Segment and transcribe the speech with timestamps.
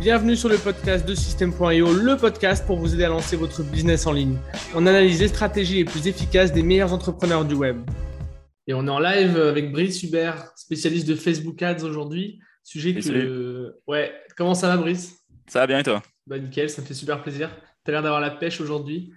[0.00, 4.06] Bienvenue sur le podcast de System.io, le podcast pour vous aider à lancer votre business
[4.06, 4.36] en ligne.
[4.74, 7.78] On analyse les stratégies les plus efficaces des meilleurs entrepreneurs du web.
[8.66, 12.38] Et on est en live avec Brice Hubert, spécialiste de Facebook Ads aujourd'hui.
[12.62, 13.74] Sujet que.
[13.86, 15.16] Ouais, comment ça va, Brice?
[15.48, 16.02] Ça va bien et toi?
[16.26, 17.50] Bah, nickel, ça me fait super plaisir.
[17.84, 19.12] Tu as l'air d'avoir la pêche aujourd'hui.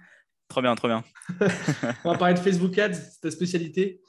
[0.48, 1.04] Trop bien, trop bien.
[2.04, 4.00] on va parler de Facebook Ads, c'est ta spécialité.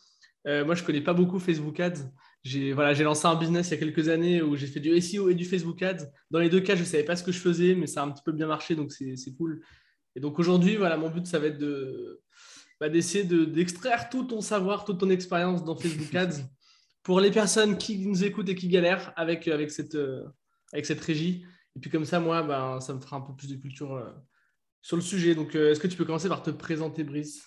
[0.48, 2.02] Euh, moi, je ne connais pas beaucoup Facebook Ads
[2.44, 5.30] j'ai voilà, lancé un business il y a quelques années où j'ai fait du SEO
[5.30, 6.06] et du Facebook Ads.
[6.32, 8.06] Dans les deux cas, je ne savais pas ce que je faisais, mais ça a
[8.06, 9.62] un petit peu bien marché, donc c'est cool.
[10.16, 12.22] Et donc aujourd'hui, voilà, mon but, ça va être de
[12.82, 16.42] bah, d'essayer d'extraire tout ton savoir, toute ton expérience dans Facebook Ads
[17.04, 20.24] pour les personnes qui nous écoutent et qui galèrent avec, avec, cette, euh,
[20.74, 21.46] avec cette régie.
[21.76, 24.10] Et puis comme ça, moi, ben, ça me fera un peu plus de culture euh,
[24.82, 25.36] sur le sujet.
[25.36, 27.44] Donc, euh, est-ce que tu peux commencer par te présenter, Brice?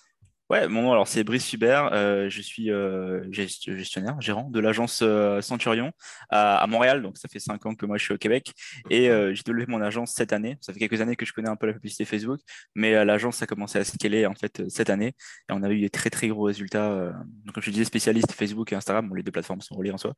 [0.51, 4.99] Ouais, mon nom alors c'est Brice Hubert, euh, je suis euh, gestionnaire, gérant de l'agence
[5.01, 5.91] euh, Centurion
[6.29, 8.53] à, Montréal, donc ça fait cinq ans que moi je suis au Québec
[8.91, 10.57] et j'ai développé mon agence cette année.
[10.61, 12.39] Ça fait quelques années que je connais un peu la publicité Facebook,
[12.75, 15.15] mais l'agence a commencé à scaler en fait cette année
[15.49, 17.11] et on a eu des très très gros résultats.
[17.43, 20.13] donc comme je disais, spécialiste Facebook et Instagram, les deux plateformes sont reliées en soi,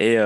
[0.00, 0.16] et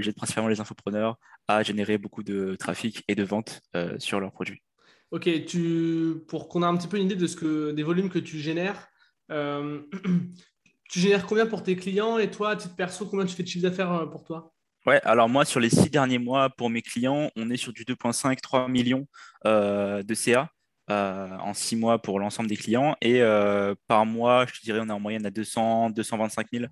[0.00, 3.60] j'aide principalement les infopreneurs à générer beaucoup de trafic et de ventes
[3.98, 4.62] sur leurs produits.
[5.10, 8.08] Ok, tu, pour qu'on ait un petit peu une idée de ce que, des volumes
[8.08, 8.88] que tu génères,
[10.90, 13.48] tu génères combien pour tes clients et toi, à titre perso, combien tu fais de
[13.48, 14.52] chiffre d'affaires euh, pour toi?
[14.86, 17.84] Ouais, alors moi, sur les six derniers mois, pour mes clients, on est sur du
[17.84, 19.06] 2,5-3 millions
[19.46, 20.50] euh, de CA
[20.88, 22.94] en six mois pour l'ensemble des clients.
[23.00, 23.22] Et
[23.86, 26.66] par mois, je te dirais, on est en moyenne à 200, 225 000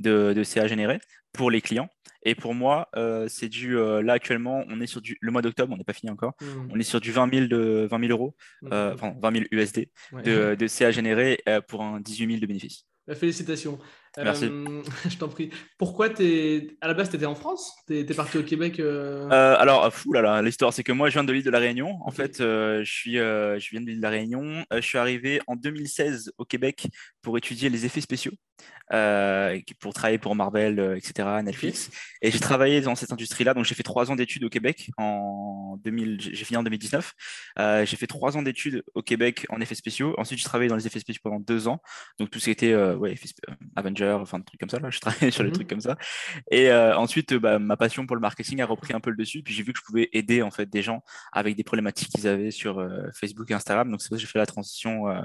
[0.00, 1.00] de, de CA générés
[1.32, 1.88] pour les clients.
[2.22, 2.90] Et pour moi,
[3.28, 3.76] c'est du.
[3.76, 5.16] là, actuellement, on est sur du.
[5.22, 6.34] Le mois d'octobre, on n'est pas fini encore.
[6.42, 6.68] Mmh.
[6.70, 8.68] On est sur du 20 000, de, 20 000 euros, mmh.
[8.72, 9.88] enfin 20 000 USD
[10.24, 12.84] de, de, CA généré pour un 18 000 de bénéfices.
[13.06, 13.78] Bah, félicitations.
[14.18, 14.46] Merci.
[14.46, 15.50] Euh, je t'en prie.
[15.78, 16.76] Pourquoi es...
[16.80, 17.74] à la base tu étais en France?
[17.86, 19.28] Tu es, parti au Québec euh?
[19.30, 21.58] Euh, Alors, fou là là, l'histoire, c'est que moi je viens de l'île de la
[21.58, 21.98] Réunion.
[22.04, 24.64] En fait, je, suis, je viens de l'île de la Réunion.
[24.72, 26.88] je suis arrivé en 2016 au Québec
[27.22, 28.32] pour étudier les effets spéciaux,
[29.78, 31.90] pour travailler pour Marvel, etc., Netflix.
[32.20, 33.54] Et j'ai travaillé dans cette industrie-là.
[33.54, 36.20] Donc, j'ai fait trois ans d'études au Québec en 2000.
[36.20, 37.12] J'ai fini en 2019.
[37.58, 40.14] j'ai fait trois ans d'études au Québec en effets spéciaux.
[40.18, 41.80] Ensuite, j'ai travaillé dans les effets spéciaux pendant deux ans.
[42.18, 43.14] Donc, tout ce qui était ouais,
[43.76, 44.78] Avengers enfin de trucs comme ça.
[44.78, 45.54] Là, je travaillais sur des mhm.
[45.54, 45.96] trucs comme ça.
[46.50, 49.42] Et euh, ensuite, bah, ma passion pour le marketing a repris un peu le dessus.
[49.42, 52.28] Puis j'ai vu que je pouvais aider en fait des gens avec des problématiques qu'ils
[52.28, 53.90] avaient sur euh, Facebook et Instagram.
[53.90, 55.20] Donc c'est pour ça que j'ai fait la transition euh,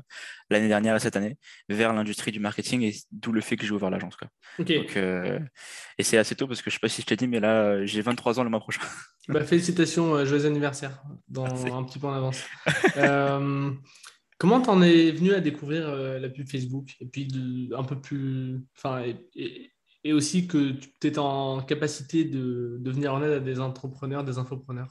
[0.50, 1.38] l'année dernière et cette année
[1.70, 4.16] vers l'industrie du marketing et d'où le fait que j'ai ouvert l'agence.
[4.60, 7.86] et c'est assez tôt parce que je sais pas si je t'ai dit, mais là
[7.86, 8.82] j'ai 23 ans le mois prochain.
[9.28, 12.44] Bah, félicitations, joyeux anniversaire dans un petit peu en avance.
[14.38, 16.96] Comment t'en es venu à découvrir euh, la pub Facebook?
[17.00, 19.04] Et puis un peu plus, enfin,
[19.36, 19.72] et,
[20.14, 24.90] aussi que tu étais en capacité de, venir en aide à des entrepreneurs, des infopreneurs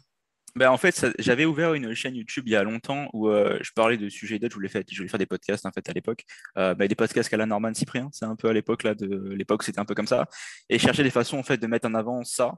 [0.56, 3.72] ben en fait, j'avais ouvert une chaîne YouTube il y a longtemps où euh, je
[3.74, 4.52] parlais de sujets d'aide.
[4.52, 6.22] Je voulais faire, je voulais faire des podcasts en fait à l'époque,
[6.58, 8.08] euh, ben, des podcasts qu'à la Norman Cyprien.
[8.12, 10.28] C'est un peu à l'époque là de l'époque, c'était un peu comme ça.
[10.68, 12.54] Et chercher des façons en fait de mettre en avant ça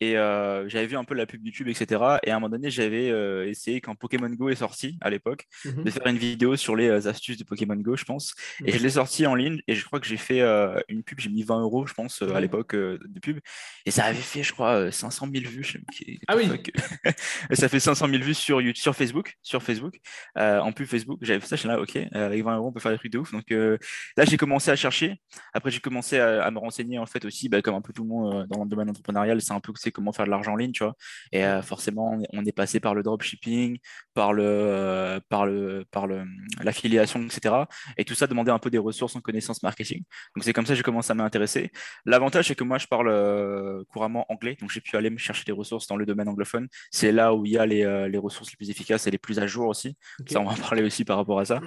[0.00, 2.18] et euh, j'avais vu un peu la pub YouTube, etc.
[2.22, 5.46] Et à un moment donné, j'avais euh, essayé, quand Pokémon Go est sorti à l'époque,
[5.64, 5.84] mhm.
[5.84, 8.34] de faire une vidéo sur les euh, astuces de Pokémon Go, je pense.
[8.64, 10.40] Et je l'ai sorti en ligne et je crois que j'ai fait
[10.88, 13.40] une pub, j'ai mis 20 euros, je pense, à l'époque de pub.
[13.86, 15.82] Et ça avait fait, je crois, 500 000 vues.
[16.28, 16.48] ah oui
[17.52, 19.36] Ça fait 500 000 vues sur, YouTube, sur Facebook.
[19.42, 19.98] Sur Facebook
[20.36, 21.18] en pub Facebook.
[21.22, 23.12] J'avais fait ça, je suis là, ok, avec 20 euros, on peut faire des trucs
[23.12, 23.32] de ouf.
[23.32, 25.20] Donc là, j'ai commencé à chercher.
[25.52, 28.08] Après, j'ai commencé à, me renseigner, en fait, aussi, bah, comme un peu tout le
[28.08, 30.84] monde dans le domaine entrepreneurial, c'est un peu comment faire de l'argent en ligne, tu
[30.84, 30.94] vois.
[31.32, 33.78] Et euh, forcément, on est passé par le dropshipping,
[34.14, 36.24] par le, euh, par le, par le,
[36.62, 37.54] l'affiliation, etc.
[37.96, 40.02] Et tout ça demandait un peu des ressources en connaissances marketing.
[40.34, 41.70] Donc c'est comme ça que j'ai commencé à m'intéresser.
[42.04, 45.44] L'avantage, c'est que moi, je parle euh, couramment anglais, donc j'ai pu aller me chercher
[45.44, 46.68] des ressources dans le domaine anglophone.
[46.90, 49.38] C'est là où il y a les, les, ressources les plus efficaces et les plus
[49.38, 49.96] à jour aussi.
[50.26, 51.60] Ça, on va en parler aussi par rapport à ça.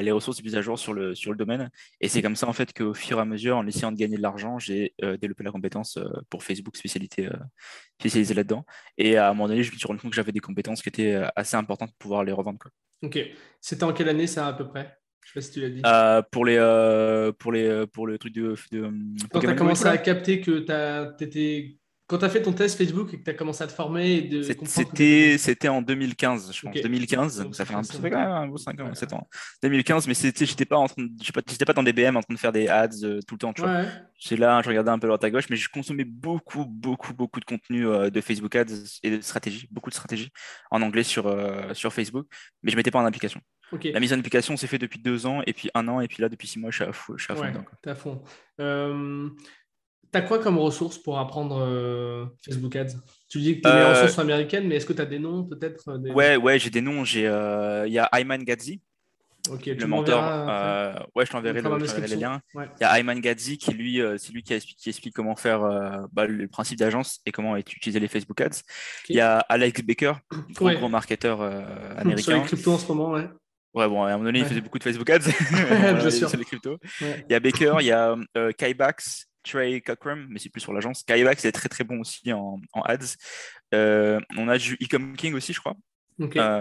[0.00, 1.70] les ressources les plus à jour sur le, sur le domaine.
[2.00, 4.16] Et c'est comme ça, en fait, qu'au fur et à mesure, en essayant de gagner
[4.16, 7.28] de l'argent, j'ai développé la compétence pour Facebook spécialité
[7.98, 8.64] spécialisé là-dedans.
[8.96, 10.88] Et à un moment donné, je me suis rendu compte que j'avais des compétences qui
[10.88, 12.58] étaient euh, assez importantes pour pouvoir les revendre.
[12.58, 12.70] Quoi.
[13.02, 13.18] Ok.
[13.60, 14.96] C'était en quelle année ça à peu près?
[15.22, 15.82] Je sais pas si tu l'as dit.
[15.84, 18.54] Euh, pour, les, euh, pour, les, pour le truc de.
[18.72, 18.90] de
[19.30, 20.60] Quand tu as commencé à capter que
[21.16, 21.76] tu étais
[22.10, 24.22] quand tu as fait ton test Facebook et que tu as commencé à te former
[24.22, 26.74] de C'était, c'était en 2015, je pense.
[26.74, 29.28] 2015, donc ça fait un, quand même un beau 5 ans, 7 ans.
[29.62, 32.38] 2015, mais c'était, j'étais pas en train j'étais pas dans des BM en train de
[32.38, 33.84] faire des ads euh, tout le temps, tu vois.
[34.18, 37.14] C'est là, je regardais un peu à droite à gauche, mais je consommais beaucoup, beaucoup,
[37.14, 38.64] beaucoup de contenu euh, de Facebook ads
[39.04, 40.30] et de stratégie, beaucoup de stratégie
[40.72, 42.26] en anglais sur, euh, sur Facebook,
[42.64, 43.40] mais je mettais pas en application.
[43.84, 46.20] La mise en application s'est fait depuis deux ans, et puis un an, et puis
[46.20, 47.14] là, depuis six mois, je suis à fond.
[47.16, 48.22] Je suis à fond, à fond
[50.14, 52.96] as quoi comme ressources pour apprendre Facebook Ads?
[53.28, 55.44] Tu dis que tes meilleures ressources sont américaines, mais est-ce que tu as des noms
[55.44, 55.84] peut-être
[56.14, 57.04] Ouais, ouais, j'ai des noms.
[57.04, 58.80] Il y a Ayman Gadzi
[59.48, 60.22] le mentor.
[60.22, 62.40] Euh, ouais, je t'enverrai le, les liens.
[62.54, 65.36] Il y a Ayman Gadzi qui lui, euh, c'est lui qui explique, qui explique comment
[65.36, 68.62] faire euh, bah, le principe d'agence et comment utiliser les Facebook Ads.
[69.08, 70.14] Il y a Alex Baker,
[70.54, 71.42] grand, gros marketeur
[71.96, 72.16] américain.
[72.22, 73.28] Sur les cryptos en ce moment, ouais.
[73.72, 75.20] Ouais, bon, à un moment donné, il faisait beaucoup de Facebook Ads.
[76.00, 76.28] Bien sûr.
[76.36, 76.78] les cryptos.
[77.00, 78.16] Il y a Baker, il y a
[78.58, 81.02] Kybax, Trey Cockrum, mais c'est plus sur l'agence.
[81.02, 83.16] Kybax est très très bon aussi en, en ads.
[83.72, 85.76] on a du Ecom King aussi, je crois.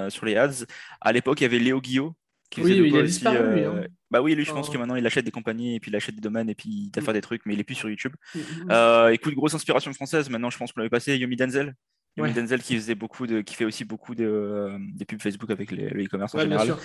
[0.10, 0.66] sur les ads.
[1.02, 2.16] À l'époque, il y avait Léo Guillot
[2.58, 3.64] oui, il a disparu, lui.
[3.64, 3.76] Hein.
[3.76, 5.96] Euh, bah oui, lui, je pense que maintenant, il achète des compagnies et puis il
[5.96, 7.06] achète des domaines et puis il t'a mm.
[7.06, 8.14] fait des trucs, mais il est plus sur YouTube.
[8.34, 10.30] Mm, mm, euh, écoute, grosse inspiration française.
[10.30, 11.16] Maintenant, je pense qu'on l'avait passé.
[11.18, 11.76] Yomi Denzel.
[12.20, 15.50] Yomi Denzel qui faisait beaucoup de, qui fait aussi beaucoup de, euh, des pubs Facebook
[15.50, 16.76] avec le e-commerce en général,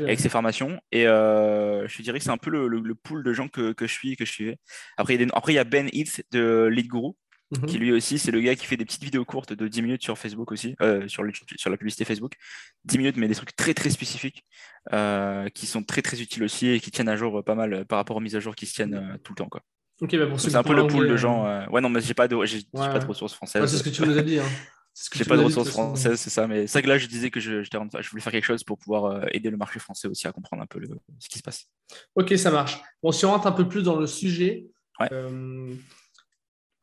[0.00, 0.80] avec ses formations.
[0.92, 3.86] Et je te dirais que c'est un peu le, le, pool de gens que, que
[3.86, 4.58] je suis, que je suivais.
[4.96, 7.12] Après, il y a, après, il y a Ben Heath de Lead Guru
[7.66, 7.82] qui mhm.
[7.82, 10.16] lui aussi, c'est le gars qui fait des petites vidéos courtes de 10 minutes sur
[10.16, 11.22] Facebook aussi, euh, sur,
[11.56, 12.34] sur la publicité Facebook.
[12.86, 14.44] 10 minutes, mais des trucs très très spécifiques
[14.92, 17.98] euh, qui sont très très utiles aussi et qui tiennent à jour pas mal par
[17.98, 19.48] rapport aux mises à jour qui se tiennent euh, tout le temps.
[19.48, 19.60] Quoi.
[20.00, 21.44] Bah c'est un peu le pool de gens.
[21.70, 23.64] Ouais, non, mais j'ai pas de, j'ai, pas de ressources françaises.
[23.66, 24.38] c'est ce que tu nous as dit.
[24.38, 24.48] Hein.
[25.14, 26.46] J'ai pas de ressources françaises, c'est ça.
[26.46, 28.78] Mais c'est ça que là, je disais que je, je, voulais faire quelque chose pour
[28.78, 30.80] pouvoir aider le marché français aussi à comprendre un peu
[31.18, 31.66] ce qui se passe.
[32.14, 32.80] Ok, ça marche.
[33.02, 34.66] Bon, si on rentre un peu plus dans le sujet,
[35.00, 35.08] ouais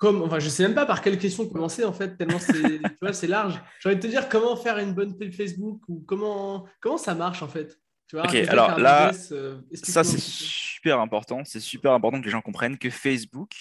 [0.08, 3.62] enfin, je ne sais même pas par quelle question commencer en fait, tellement c'est large.
[3.80, 7.16] J'ai envie de te dire comment faire une bonne page Facebook ou comment, comment ça
[7.16, 7.80] marche en fait.
[8.08, 11.44] Tu vois, ok, alors là, euh, ça c'est super important.
[11.46, 13.52] C'est super important que les gens comprennent que Facebook,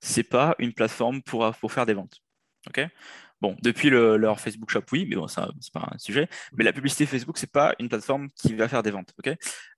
[0.00, 2.22] c'est pas une plateforme pour, pour faire des ventes.
[2.68, 2.86] Ok?
[3.42, 6.28] Bon, depuis leur Facebook Shop, oui, mais bon, ça, c'est pas un sujet.
[6.52, 9.12] Mais la publicité Facebook, c'est pas une plateforme qui va faire des ventes.
[9.18, 9.34] ok?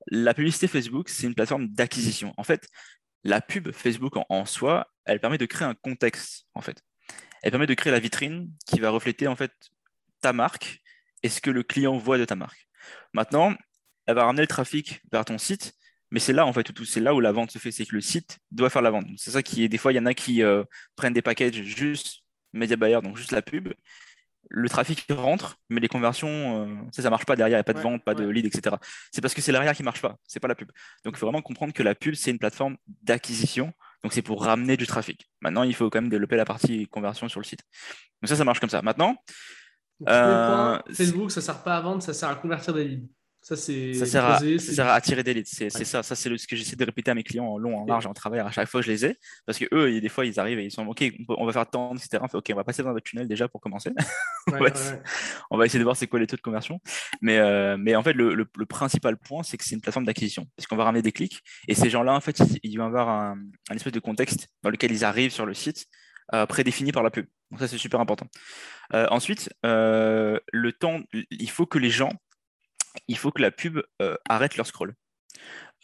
[0.09, 2.35] La publicité Facebook, c'est une plateforme d'acquisition.
[2.37, 2.69] En fait,
[3.23, 6.83] la pub Facebook en, soi, elle permet de créer un contexte, en fait.
[7.43, 9.53] Elle permet de créer la vitrine qui va refléter, en fait,
[10.21, 10.83] ta marque
[11.23, 12.69] et ce que le client voit de ta marque.
[13.15, 13.55] Maintenant,
[14.05, 15.73] elle va ramener le trafic vers ton site,
[16.11, 18.03] mais c'est là, en fait, c'est là où la vente se fait, c'est que le
[18.03, 19.07] site doit faire la vente.
[19.17, 20.65] C'est ça qui est, des fois, il y en a qui euh,
[20.97, 22.24] prennent des packages juste
[22.55, 23.73] média buyer, donc juste la pub,
[24.51, 26.29] le trafic rentre, mais les conversions,
[26.65, 28.47] euh, ça, ne marche pas derrière, il n'y a pas de vente, pas de lead,
[28.47, 28.77] etc.
[29.11, 30.71] C'est parce que c'est l'arrière qui marche pas, c'est pas la pub.
[31.05, 33.73] Donc il faut vraiment comprendre que la pub, c'est une plateforme d'acquisition,
[34.03, 35.31] donc c'est pour ramener du trafic.
[35.41, 37.61] Maintenant, il faut quand même développer la partie conversion sur le site.
[38.23, 38.83] Donc ça, ça marche comme ça.
[38.83, 39.17] Maintenant,
[40.09, 43.09] euh, Facebook, ça sert pas à vendre, ça sert à convertir des leads.
[43.45, 45.47] Ça, ça, sert à, attirer des leads.
[45.47, 46.03] C'est ça.
[46.03, 48.15] Ça, c'est ce que j'essaie de répéter à mes clients en long, en large, en
[48.15, 48.47] travers.
[48.47, 49.19] À chaque fois, je les ai.
[49.45, 51.95] Parce que eux, des fois, ils arrivent et ils sont OK, on, va faire tant,
[51.95, 52.23] etc.
[52.23, 53.91] On fait OK, on va passer dans votre tunnel déjà pour commencer.
[54.47, 56.81] on, va essayer, de voir c'est quoi les taux de conversion.
[57.21, 60.47] Mais, euh, mais en fait, le, principal point, c'est que c'est une plateforme d'acquisition.
[60.57, 61.43] Parce qu'on va ramener des clics.
[61.69, 63.37] Et ces gens-là, en fait, ils, vont avoir un,
[63.75, 65.85] espèce de contexte dans lequel ils arrivent sur le site.
[66.33, 67.27] Euh, prédéfini par la pub.
[67.51, 68.27] Donc ça, c'est super important.
[68.95, 72.09] Euh, ensuite, le temps, il faut que les gens
[73.09, 74.95] il faut que la pub euh, arrête leur scroll.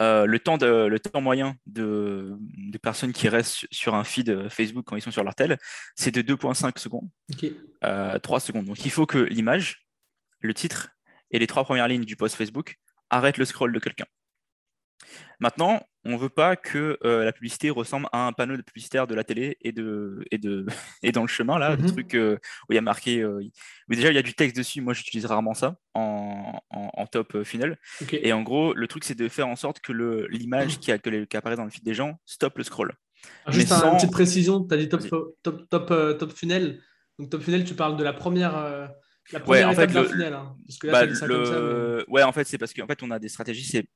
[0.00, 2.38] Euh, le, temps de, le temps moyen de,
[2.82, 5.58] personnes qui restent sur un feed euh, Facebook quand ils sont sur leur tel,
[5.94, 7.08] c'est de 2,5 secondes,
[8.22, 8.64] 3 secondes.
[8.64, 9.86] Donc il faut que l'image,
[10.40, 10.90] le titre
[11.30, 12.78] et les trois premières lignes du post Facebook
[13.10, 14.06] arrêtent le scroll de quelqu'un.
[15.40, 19.06] Maintenant, on ne veut pas que euh, la publicité ressemble à un panneau de publicitaire
[19.06, 20.66] de la télé et, de, et, de,
[21.02, 21.92] et dans le chemin, là, le mhm.
[21.92, 22.36] truc euh,
[22.68, 23.20] où il y a marqué.
[23.20, 23.40] Euh,
[23.88, 24.80] mais déjà, il y a du texte dessus.
[24.80, 27.78] Moi, j'utilise rarement ça en, en, top final.
[28.12, 29.92] Et en gros, le truc, c'est de faire en sorte que
[30.30, 32.92] l'image qui, qui, apparaît dans le feed des gens stoppe le scroll.
[33.48, 35.02] juste une petite précision tu as dit top,
[35.42, 36.80] top, top, top, funnel.
[37.18, 38.90] Donc, top funnel, tu parles de la première
[39.32, 42.04] la première ouais, en fait, le, funnel, hein, parce que là, le...
[42.08, 43.86] ouais, en fait, c'est parce qu'en fait, on a des stratégies, c'est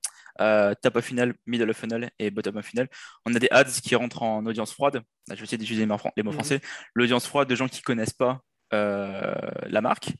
[0.40, 2.88] euh, top of funnel, middle of funnel et bottom of funnel.
[3.24, 4.96] On a des ads qui rentrent en audience froide.
[4.96, 6.32] Là, je vais essayer d'utiliser les mots, mhm.
[6.32, 6.60] français.
[6.94, 8.40] L'audience froide de gens qui connaissent pas
[8.72, 9.34] euh,
[9.66, 10.10] la marque.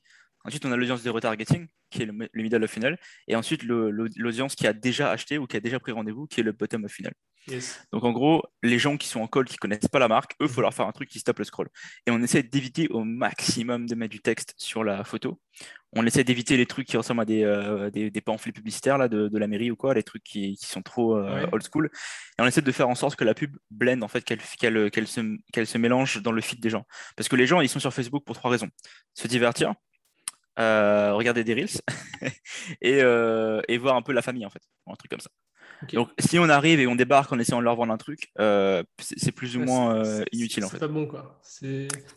[0.44, 2.99] Ensuite, on a l'audience de retargeting, qui est le, middle of funnel.
[3.28, 6.44] Et ensuite, l'audience qui a déjà acheté ou qui a déjà pris rendez-vous, qui est
[6.44, 7.14] le bottom of funnel.
[7.92, 10.32] Donc, en gros, les gens qui sont en call, qui ne connaissent pas la marque,
[10.40, 10.62] eux, il faut mhm.
[10.62, 11.68] leur faire un truc qui stoppe le scroll.
[12.06, 15.40] Et on essaie d'éviter au maximum de mettre du texte sur la photo.
[15.92, 19.38] On essaie d'éviter les trucs qui ressemblent à des, euh, des, pamphlets publicitaires là, de,
[19.38, 21.90] la mairie ou quoi, les trucs qui, sont trop euh, old school.
[22.38, 25.64] Et on essaie de faire en sorte que la pub blende, en fait, qu'elle se,
[25.64, 26.84] se mélange dans le feed des gens.
[27.16, 28.70] Parce que les gens, ils sont sur Facebook pour trois raisons.
[29.14, 29.74] Se divertir,
[30.58, 31.80] euh, regarder des reels
[32.84, 35.30] euh, et, voir un peu la famille en fait, un truc comme ça.
[35.92, 38.83] Donc si on arrive et on débarque en essayant de leur vendre un truc, euh,
[39.00, 40.76] c'est plus ou moins inutile en fait.
[40.76, 41.40] C'est pas bon quoi.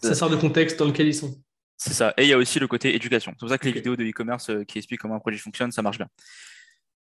[0.02, 1.36] Ça sort de contexte dans lequel ils sont.
[1.78, 2.14] C'est ça.
[2.18, 3.32] Et il y a aussi le côté éducation.
[3.34, 5.82] C'est pour ça que les vidéos de e-commerce qui expliquent comment un produit fonctionne, ça
[5.82, 6.08] marche bien.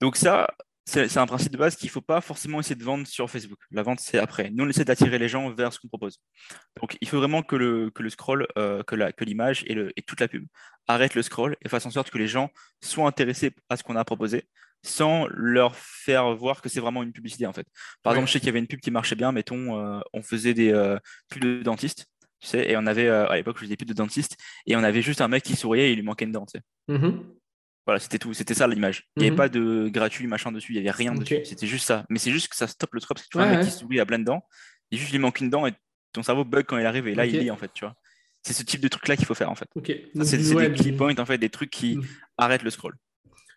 [0.01, 0.47] Donc ça,
[0.87, 3.57] c'est un principe de base qu'il ne faut pas forcément essayer de vendre sur Facebook.
[3.71, 4.51] La vente, c'est après.
[4.51, 6.19] Nous, on essaie d'attirer les gens vers ce qu'on propose.
[6.79, 10.19] Donc, il faut vraiment que le, que le scroll, euh, que l'image et, et, toute
[10.19, 10.45] la pub
[10.87, 13.95] arrête le scroll et fasse en sorte que les gens soient intéressés à ce qu'on
[13.95, 14.47] a proposé
[14.85, 17.67] sans leur faire voir que c'est vraiment une publicité, en fait.
[18.03, 19.31] Par exemple, je sais qu'il y avait une pub qui marchait bien.
[19.31, 20.97] Mettons, euh, on faisait des euh,
[21.29, 22.05] pubs de dentistes.
[22.41, 24.37] Tu sais, et on avait, à l'époque, je faisais des pubs de dentistes
[24.67, 26.45] et on avait juste un mec qui souriait et il lui manquait une dent.
[26.45, 26.93] Tu sais.
[26.93, 27.21] Mm-hmm.
[27.85, 28.33] Voilà, c'était tout.
[28.33, 29.07] C'était ça l'image.
[29.15, 29.37] Il n'y avait mhm.
[29.37, 30.73] pas de gratuit, machin dessus.
[30.73, 31.41] Il n'y avait rien dessus.
[31.43, 32.05] C'était juste ça.
[32.09, 33.71] Mais c'est juste que ça stoppe le scroll parce que tu vois un mec qui
[33.71, 34.43] sourit à plein de dents.
[34.91, 35.73] Et juste, il manque une dent et
[36.11, 37.07] ton cerveau bug quand il arrive.
[37.07, 37.93] Et là, il lit, en fait, tu vois.
[38.41, 39.67] C'est ce type de truc-là qu'il faut faire, en fait.
[40.23, 42.05] C'est des key points, en fait, des trucs qui mhm.
[42.37, 42.95] arrêtent le scroll.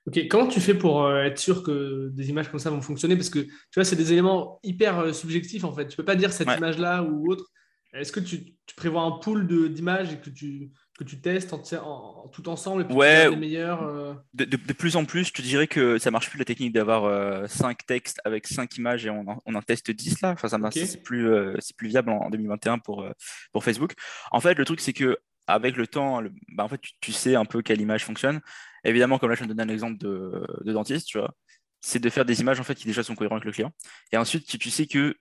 [0.09, 3.15] Ok, comment tu fais pour euh, être sûr que des images comme ça vont fonctionner?
[3.15, 5.87] Parce que tu vois, c'est des éléments hyper euh, subjectifs en fait.
[5.87, 7.45] Tu peux pas dire cette image-là ou autre.
[7.93, 12.29] Est-ce que tu, tu, prévois un pool d'images et que tu, que tu testes en,
[12.33, 14.15] tout ensemble et puis ouais, les meilleurs euh?
[14.35, 17.71] de, plus en plus, je te dirais que ça marche plus la technique d'avoir 5
[17.71, 20.31] euh, textes avec 5 images et on en, on en teste 10 là.
[20.33, 23.07] Enfin, ça c'est plus, euh, c'est plus viable en, 2021 pour,
[23.53, 23.93] pour Facebook.
[24.33, 25.17] En fait, le truc, c'est que
[25.49, 26.23] avec le temps,
[26.55, 28.41] bah, en fait, tu, sais un peu quelle image fonctionne.
[28.85, 31.35] Évidemment, comme là, je vais te donner un exemple de, de dentiste, tu vois,
[31.81, 33.73] c'est de faire des images en fait qui déjà sont cohérentes avec le client.
[34.13, 35.17] Et ensuite, tu, tu sais que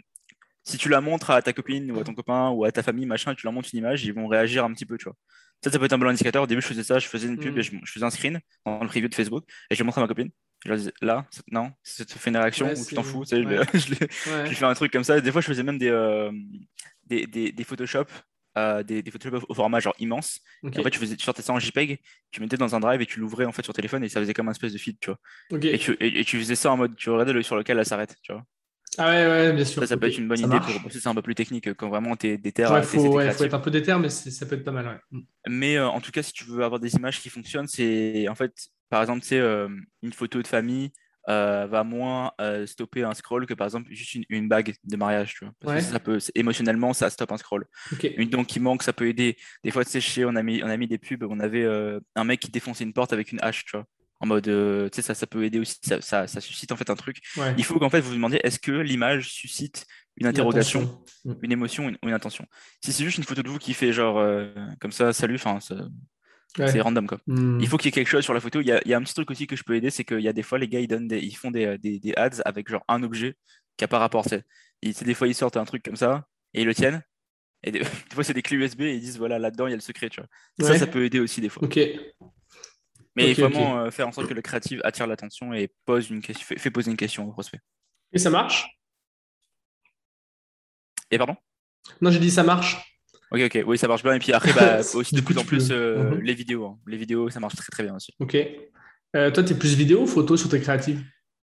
[0.64, 3.06] si tu la montres à ta copine ou à ton copain ou à ta famille,
[3.06, 5.16] machin, et tu leur montres une image, ils vont réagir un petit peu, tu vois.
[5.64, 6.44] Ça, ça peut être un bon indicateur.
[6.44, 7.82] Au début, je faisais ça, je faisais une pub et mm.
[7.86, 10.08] je, faisais un screen dans le preview de Facebook et je le montrais à ma
[10.08, 10.30] copine.
[10.66, 13.24] Je leur disais, là, non, ça te fait une réaction ou tu t'en fous.
[13.26, 13.36] je,
[14.54, 15.22] fais un truc comme ça.
[15.22, 16.32] Des fois, je faisais même des, euh,
[17.06, 18.06] des, des, Photoshop
[18.58, 20.42] euh, des, des, Photoshop au format genre immense.
[20.64, 22.00] Et en fait, tu, faisais, tu sortais ça en JPEG,
[22.32, 24.34] tu mettais dans un drive et tu l'ouvrais en fait sur téléphone et ça faisait
[24.34, 25.60] comme un espèce de feed, tu vois.
[25.62, 28.16] Et, tu, et, tu faisais ça en mode, tu regardais le, sur lequel elle s'arrête,
[28.22, 28.44] tu vois.
[28.98, 29.82] Ah ouais, ouais, bien sûr.
[29.82, 31.88] Ça, ça peut être une bonne idée pour bosser, c'est un peu plus technique quand
[31.88, 32.64] vraiment tu es déter.
[32.64, 35.02] Il faut, être un peu déter, mais ça peut être pas mal.
[35.12, 35.20] Ouais.
[35.48, 38.34] Mais euh, en tout cas, si tu veux avoir des images qui fonctionnent, c'est en
[38.36, 38.54] fait,
[38.90, 39.68] par exemple, c'est euh,
[40.02, 40.92] une photo de famille
[41.28, 42.32] va moins
[42.66, 45.54] stopper un scroll que par exemple juste une, bague de mariage, tu vois.
[45.60, 47.66] Parce que ça peut, émotionnellement, ça stoppe un scroll.
[48.18, 49.38] Une dent qui manque, ça peut aider.
[49.64, 51.66] Des fois, tu sais, on a mis, on a mis des pubs, on avait
[52.16, 53.86] un mec qui défonçait une porte avec une hache, tu vois
[54.20, 56.90] en mode, euh, tu sais, ça, ça peut aider aussi, ça, ça, suscite en fait
[56.90, 57.22] un truc.
[57.58, 59.86] Il faut qu'en fait vous vous demandiez, est-ce que l'image suscite
[60.18, 61.34] une interrogation, mm.
[61.44, 62.46] une, émotion ou une, intention?
[62.84, 65.60] Si c'est juste une photo de vous qui fait genre euh, comme ça, salut, enfin,
[66.58, 67.20] c'est random quoi.
[67.28, 67.60] Mm.
[67.62, 68.62] Il faut qu'il y ait quelque chose sur la photo.
[68.62, 70.04] Il y, a, il y, a, un petit truc aussi que je peux aider, c'est
[70.04, 72.14] qu'il y a des fois les gars ils donnent des, ils font des, des, des,
[72.16, 73.36] ads avec genre un objet
[73.78, 74.26] qui n'a pas rapport.
[74.82, 77.04] des fois ils sortent un truc comme ça et ils le tiennent.
[77.64, 77.84] Et des,
[78.14, 80.10] fois c'est des clés USB et ils disent voilà là-dedans il y a le secret,
[80.10, 80.68] tu vois.
[80.68, 81.64] ça, ça peut aider aussi des fois.
[81.64, 81.80] Ok.
[83.16, 86.56] Mais vraiment euh, faire en sorte que le créatif attire l'attention et pose une question,
[86.56, 87.60] fait, poser une question au prospect.
[88.14, 88.68] Et ça marche?
[91.10, 91.36] Et pardon?
[92.00, 92.97] Non, j'ai dit ça marche.
[93.32, 94.14] Ok, ok, oui, ça marche bien.
[94.14, 96.22] Et puis après, bah, aussi de plus en plus euh, mhm.
[96.22, 96.66] les vidéos.
[96.66, 96.78] Hein.
[96.88, 98.14] Les vidéos, ça marche très très bien aussi.
[98.20, 98.36] Ok.
[99.16, 101.02] Euh, toi, tu es plus vidéo ou photo sur tes créatives?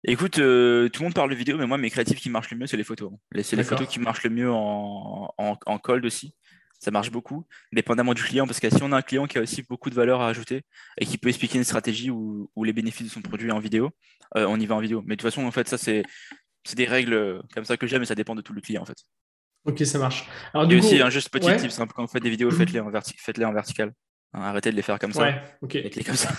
[0.04, 2.68] Écoute, tout le monde parle de vidéo, mais moi, mes créatifs qui marchent le mieux,
[2.68, 3.12] c'est les photos.
[3.14, 3.42] Hein.
[3.44, 6.34] C'est les photos qui marchent le mieux en, en, en cold aussi
[6.80, 9.42] ça marche beaucoup, dépendamment du client, parce que si on a un client qui a
[9.42, 10.62] aussi beaucoup de valeur à ajouter
[10.98, 13.92] et qui peut expliquer une stratégie ou, les bénéfices de son produit en vidéo,
[14.36, 15.02] euh, on y va en vidéo.
[15.06, 16.04] Mais de toute façon, en fait, ça, c'est
[16.76, 18.98] des règles comme ça que j'aime, mais ça dépend de tout le client, en fait.
[19.66, 20.26] Ok, ça marche.
[20.54, 23.44] Alors, du aussi, un juste petit tip, quand vous faites des vidéos, faites-les en, faites
[23.44, 23.92] en vertical.
[24.34, 25.22] Hein, arrêtez de les faire comme ça.
[25.22, 25.74] Ouais, ok.
[25.74, 26.30] Faites-les comme ça.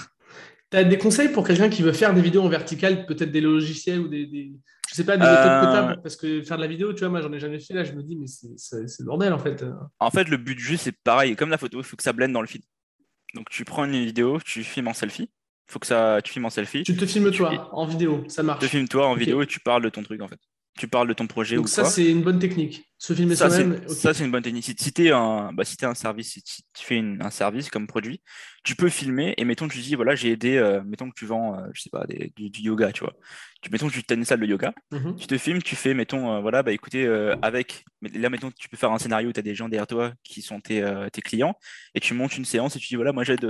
[0.70, 3.40] Tu as des conseils pour quelqu'un qui veut faire des vidéos en vertical, peut-être des
[3.40, 4.52] logiciels ou des, des,
[4.90, 7.08] je sais pas, des méthodes euh, potables Parce que faire de la vidéo, tu vois,
[7.08, 7.72] moi, j'en ai jamais fait.
[7.74, 9.64] Là, je me dis, mais c'est le bordel, en fait.
[9.98, 11.36] En fait, le but du jeu, c'est pareil.
[11.36, 12.62] Comme la photo, il faut que ça blende dans le feed.
[13.34, 15.30] Donc, tu prends une vidéo, tu filmes en selfie.
[15.66, 16.82] Faut que ça, tu filmes en selfie.
[16.82, 18.60] Tu te filmes toi en vidéo, ça marche.
[18.60, 20.40] Tu te filmes toi en vidéo et tu parles de ton truc, en fait
[20.78, 22.84] tu parles de ton projet Donc ça, c'est une bonne technique.
[23.00, 23.86] Se filmer soi-même.
[23.88, 24.64] Ça, c'est une bonne technique.
[24.64, 28.20] Si, tu es un, bah, si un service, si tu fais un service comme produit,
[28.64, 31.56] tu peux filmer et mettons, tu dis, voilà, j'ai aidé, euh, mettons que tu vends,
[31.56, 33.14] euh, je sais pas, du, yoga, tu vois.
[33.62, 35.14] Tu, mettons que tu as une salle de yoga, mhm.
[35.16, 37.06] tu te filmes, tu fais, mettons, euh, voilà, bah écoutez,
[37.40, 40.12] avec, là, mettons, tu peux faire un scénario où tu as des gens derrière toi
[40.24, 41.54] qui sont tes, tes, clients
[41.94, 43.46] et tu montes une séance et tu dis, voilà, moi j'aide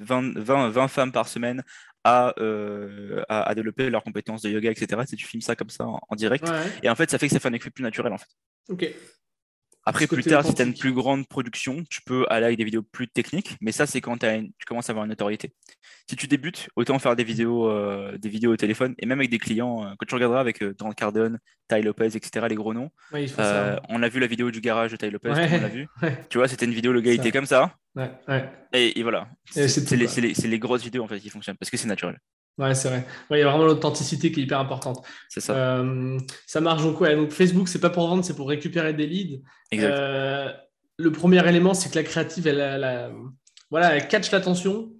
[0.00, 1.62] 20, 20, 20 femmes par semaine
[2.06, 5.02] euh, à, à, développer leurs compétences de yoga, etc.
[5.06, 6.50] Si tu filmes ça comme ça en, direct.
[6.82, 8.28] Et en fait, ça fait que ça fait un effet plus naturel en fait.
[8.68, 8.94] Ok.
[9.90, 12.62] Après, plus tard, si tu as une plus grande production, tu peux aller avec des
[12.62, 15.52] vidéos plus techniques, mais ça, c'est quand tu commences à avoir une notoriété.
[16.08, 19.30] Si tu débutes, autant faire des vidéos, euh, des vidéos au téléphone, et même avec
[19.30, 22.90] des clients, euh, quand tu regarderas avec euh, Cardone, Ty Lopez, etc., les gros noms.
[23.12, 25.88] Euh, on a vu la vidéo du garage de Ty Lopez, on l'a vu.
[26.28, 27.74] Tu vois, c'était une vidéo, le gars était comme ça.
[28.72, 29.26] Et, voilà.
[29.50, 32.16] C'est les, les, grosses vidéos en fait qui fonctionnent, parce que c'est naturel.
[32.58, 33.06] Ouais, c'est vrai.
[33.30, 35.02] il y a vraiment l'authenticité qui est hyper importante.
[35.30, 35.54] C'est ça.
[35.56, 37.16] Euh, ça marche donc, ouais.
[37.16, 39.42] Donc, Facebook, c'est pas pour vendre, c'est pour récupérer des leads.
[39.74, 40.52] Euh,
[40.98, 43.14] le premier élément, c'est que la créative, elle,
[43.70, 44.92] voilà, elle catch l'attention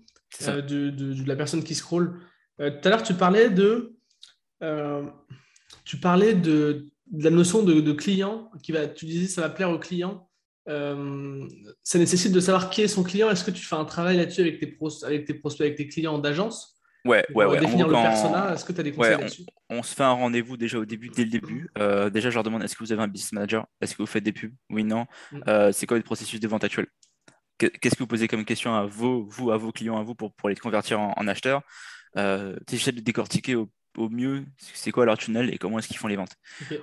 [0.49, 2.21] euh, de, de, la personne qui scroll.
[2.59, 3.95] tout à l'heure, tu parlais de
[5.85, 9.78] tu parlais de, la notion de, client, qui va, tu disais ça va plaire au
[9.78, 10.30] client.
[10.66, 13.28] ça nécessite de savoir qui est son client.
[13.28, 14.62] Est-ce que tu fais un travail là-dessus avec,
[15.02, 16.79] avec tes prospects, avec tes clients d'agence?
[17.04, 17.61] Ouais, ouais, ouais.
[17.61, 20.57] Définir le persona, est-ce que tu as des conseils là-dessus on, se fait un rendez-vous
[20.57, 21.71] déjà au début, dès le début.
[21.78, 23.66] Euh, déjà, je leur demande est-ce que vous avez un business manager?
[23.80, 24.52] Est-ce que vous faites des pubs?
[24.69, 25.07] Oui, non.
[25.33, 25.40] Mm.
[25.47, 26.87] Euh, c'est quoi le processus de vente actuel?
[27.59, 30.35] Qu'est-ce que vous posez comme question à vos, vous, à vos clients, à vous, pour,
[30.35, 31.62] pour les convertir en, acheteurs?
[32.16, 36.09] Euh, J'essaie de décortiquer au, mieux c'est quoi leur tunnel et comment est-ce qu'ils font
[36.09, 36.35] les ventes.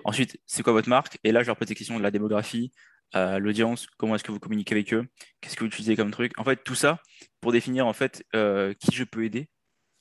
[0.03, 1.17] Ensuite, c'est quoi votre marque?
[1.23, 2.71] Et là, je leur pose des questions de la démographie,
[3.15, 5.07] euh, l'audience, comment est-ce que vous communiquez avec eux,
[5.41, 6.37] qu'est-ce que vous utilisez comme truc?
[6.37, 7.01] En fait, tout ça
[7.41, 8.23] pour définir en fait
[8.79, 9.49] qui je peux aider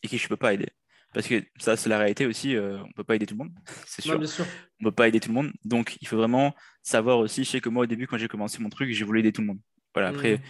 [0.06, 0.68] et qui je ne peux pas aider.
[1.12, 3.44] Parce que ça, c'est la réalité aussi, euh, on ne peut pas aider tout le
[3.44, 3.52] monde,
[3.86, 4.18] c'est sûr.
[4.18, 4.20] On
[4.84, 5.52] ne peut pas aider tout le monde.
[5.64, 8.58] Donc, il faut vraiment savoir aussi, je sais que moi, au début, quand j'ai commencé
[8.60, 9.60] mon truc, j'ai voulu aider tout le monde.
[9.94, 10.40] Voilà, après, mmh.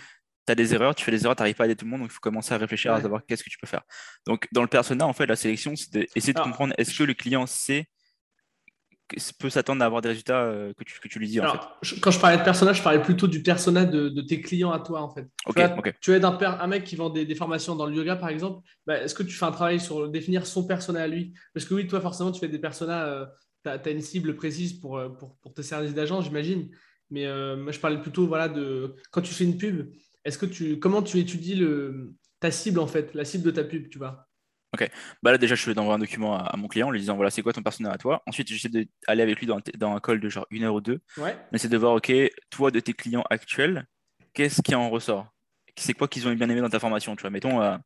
[0.47, 1.91] tu as des erreurs, tu fais des erreurs, tu n'arrives pas à aider tout le
[1.93, 3.83] monde, donc il faut commencer à réfléchir à savoir qu'est-ce que tu peux faire.
[4.27, 7.15] Donc, dans le persona, en fait, la sélection, c'est d'essayer de comprendre est-ce que le
[7.15, 7.87] client sait
[9.39, 12.01] peut s'attendre à avoir des résultats euh, que, tu, que tu lui dis en fait.
[12.01, 15.03] Quand je parlais de personnage, je parlais plutôt du personnage de, tes clients à toi
[15.03, 15.29] en fait.
[16.01, 18.99] tu, aides un, un, mec qui vend des, formations dans le yoga par exemple, bah,
[19.03, 21.35] est-ce que tu fais un travail sur définir son personnage à lui?
[21.55, 23.27] Parce que oui, toi forcément tu fais des personnages, euh,
[23.81, 26.71] tu as, une cible précise pour, euh, pour, pour tes services d'agent j'imagine.
[27.11, 29.93] Mais moi je parlais plutôt voilà, de quand tu fais une pub,
[30.25, 33.63] est-ce que tu, comment tu étudies le, ta cible en fait, la cible de ta
[33.63, 34.27] pub, tu vois?
[34.75, 34.91] Ok,
[35.23, 37.31] bah là déjà je vais envoyer un document à, mon client en lui disant voilà
[37.31, 38.23] c'est quoi ton personnage à toi?
[38.27, 39.61] Ensuite j'essaie d'aller avec lui dans,
[39.95, 41.01] un call de genre une heure ou deux.
[41.17, 41.37] Ouais.
[41.53, 42.13] Mais c'est de voir ok
[42.51, 43.87] toi de tes clients actuels
[44.35, 45.33] qu'est-ce qui en ressort?
[45.77, 47.31] C'est quoi qu'ils ont bien aimé dans ta formation tu vois?
[47.31, 47.77] Mettons euh,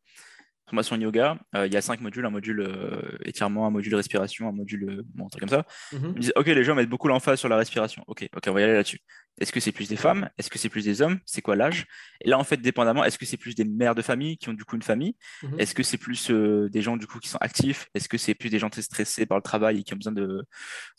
[0.70, 4.48] formation yoga, euh, il y a cinq modules, un module euh, étirement, un module respiration,
[4.48, 5.66] un module euh, bon, un truc comme ça.
[5.92, 6.12] Mhm.
[6.16, 8.02] Ils disent, ok, les gens mettent beaucoup l'emphase sur la respiration.
[8.06, 9.00] Ok, ok, on va y aller là-dessus.
[9.40, 10.28] Est-ce que c'est plus des femmes?
[10.38, 11.18] Est-ce que c'est plus des hommes?
[11.24, 11.86] C'est quoi l'âge?
[12.20, 14.52] Et là, en fait, dépendamment, est-ce que c'est plus des mères de famille qui ont
[14.52, 15.16] du coup une famille?
[15.42, 15.58] Mhm.
[15.58, 17.88] Est-ce que c'est plus des gens du coup qui sont actifs?
[17.94, 20.12] Est-ce que c'est plus des gens très stressés par le travail et qui ont besoin
[20.12, 20.44] de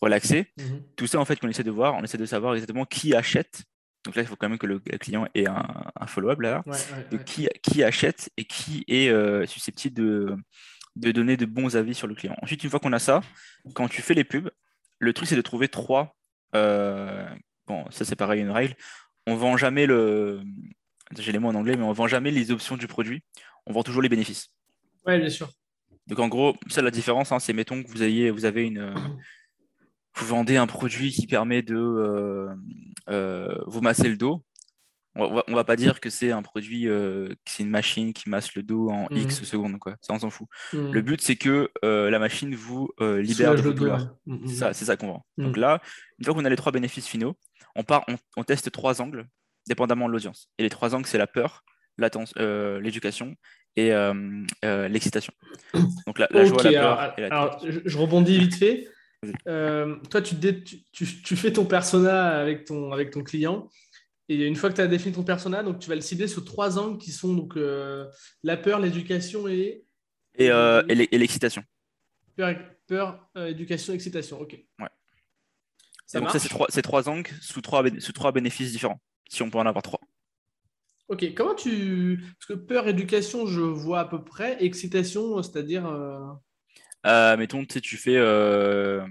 [0.01, 0.47] relaxer?
[0.57, 0.81] Mhm.
[0.95, 3.63] Tout ça, en fait, qu'on essaie de voir, on essaie de savoir exactement qui achète
[4.03, 6.63] donc là, il faut quand même que le client ait un, follow-up là,
[7.11, 10.35] de Qui, qui, achète et qui est euh, susceptible de,
[10.95, 12.35] de, donner de bons avis sur le client.
[12.41, 13.21] Ensuite, une fois qu'on a ça,
[13.75, 14.49] quand tu fais les pubs,
[14.99, 16.15] le truc c'est de trouver trois.
[16.55, 17.27] Euh,
[17.67, 18.75] bon, ça c'est pareil, une règle.
[19.27, 20.41] On vend jamais le.
[21.17, 23.23] J'ai les mots en anglais, mais on vend jamais les options du produit.
[23.67, 24.49] On vend toujours les bénéfices.
[25.05, 25.51] Oui, bien sûr.
[26.07, 28.93] Donc en gros, ça la différence, hein, c'est mettons que vous, ayez, vous avez une,
[30.15, 32.53] vous vendez un produit qui permet de euh,
[33.09, 34.43] euh, vous masser le dos.
[35.15, 38.55] On va, va pas dire que c'est un produit, euh, c'est une machine qui masse
[38.55, 39.43] le dos en X mmh.
[39.43, 39.97] secondes, quoi.
[39.99, 40.47] Ça, on s'en fout.
[40.71, 40.91] Mmh.
[40.91, 43.87] Le but, c'est que la machine vous libère de vos.
[44.25, 45.25] Mmh, c'est ça qu'on vend.
[45.37, 45.81] Donc là,
[46.19, 47.35] une fois qu'on a les trois bénéfices finaux,
[47.75, 48.05] on, part,
[48.37, 49.27] on, teste trois angles,
[49.67, 50.49] dépendamment de l'audience.
[50.57, 51.65] Et les trois angles, c'est la peur,
[51.97, 53.35] l'éducation
[53.75, 53.91] et
[54.63, 55.33] l'excitation.
[56.07, 58.87] Donc la, joie, la peur et la alors, je rebondis vite fait.
[59.47, 60.35] Euh, toi, tu,
[60.91, 63.69] tu, fais ton persona avec ton, avec ton client.
[64.29, 66.45] Et une fois que tu as défini ton persona, donc tu vas le cibler sur
[66.45, 68.09] trois angles qui sont donc euh,
[68.43, 69.83] la peur, l'éducation et.
[70.35, 71.63] Et, euh, et l'excitation.
[72.35, 72.55] Peur,
[72.87, 74.39] peur éducation, excitation.
[74.39, 74.53] Ok.
[74.79, 74.87] Ouais.
[76.05, 79.49] Ça donc, ça, c'est trois, trois, angles sous trois, sous trois bénéfices différents, si on
[79.49, 79.99] peut en avoir trois.
[81.09, 82.23] Ok, comment tu.
[82.39, 84.63] Parce que peur, éducation, je vois à peu près.
[84.63, 85.85] Excitation, c'est-à-dire.
[87.05, 89.01] Euh, mettons, tu fais euh,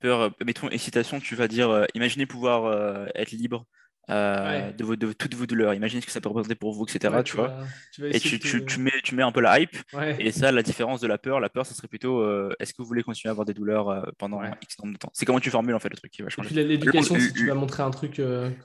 [0.00, 3.66] peur, mettons, excitation, tu vas dire, euh, imaginez pouvoir être libre
[4.08, 5.74] de, vos, de, toutes vos douleurs.
[5.74, 7.22] Imaginez ce que ça peut représenter pour vous, etc.
[7.24, 7.56] tu, vois
[8.02, 9.76] et tu, tu, mets, tu mets un peu la hype.
[10.18, 12.22] Et ça, la différence de la peur, la peur, ça serait plutôt
[12.58, 15.10] est-ce que vous voulez continuer à avoir des douleurs pendant X nombre de temps?
[15.12, 16.54] C'est comment tu formules en fait le truc qui va changer.
[16.64, 18.20] l'éducation, si tu vas montrer un truc.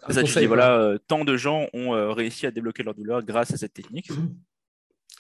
[0.10, 3.58] ça, tu dis voilà, tant de gens ont réussi à débloquer leur douleur grâce à
[3.58, 4.10] cette technique.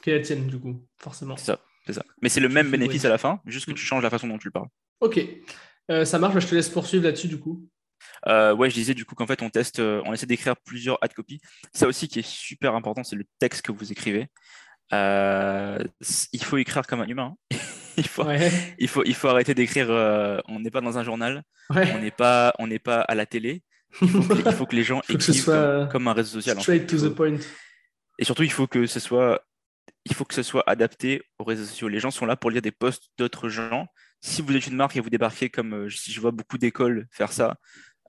[0.01, 1.37] Quelle est la tienne, du coup, forcément?
[1.37, 1.59] C'est ça.
[1.93, 2.03] Ça.
[2.21, 4.37] Mais c'est le même bénéfice à la fin, juste que tu changes la façon dont
[4.37, 4.67] tu le parles.
[4.99, 5.19] Ok.
[5.89, 7.65] Euh, ça marche, bah, je te laisse poursuivre là-dessus du coup.
[8.27, 10.97] Euh, ouais, je disais du coup qu'en fait on teste, euh, on essaie d'écrire plusieurs
[11.01, 11.39] ad copies.
[11.73, 14.27] Ça aussi qui est super important, c'est le texte que vous écrivez.
[14.91, 17.35] il faut écrire comme un humain.
[17.97, 18.25] il, faut,
[18.77, 19.89] il, faut, il faut arrêter d'écrire.
[20.47, 23.63] on n'est pas dans un journal, on n'est pas, on n'est pas à la télé.
[24.01, 24.09] Il
[24.51, 26.59] faut que, les gens écrivent comme, un réseau social.
[26.59, 27.37] Straight to the point.
[28.19, 29.41] Et surtout, il faut que ce soit
[30.09, 31.87] il faut que ce soit adapté aux réseaux sociaux.
[31.87, 33.87] Les gens sont là pour lire des posts d'autres gens.
[34.21, 37.07] Si vous êtes une marque et vous débarquez comme euh, si je vois beaucoup d'écoles
[37.11, 37.57] faire ça,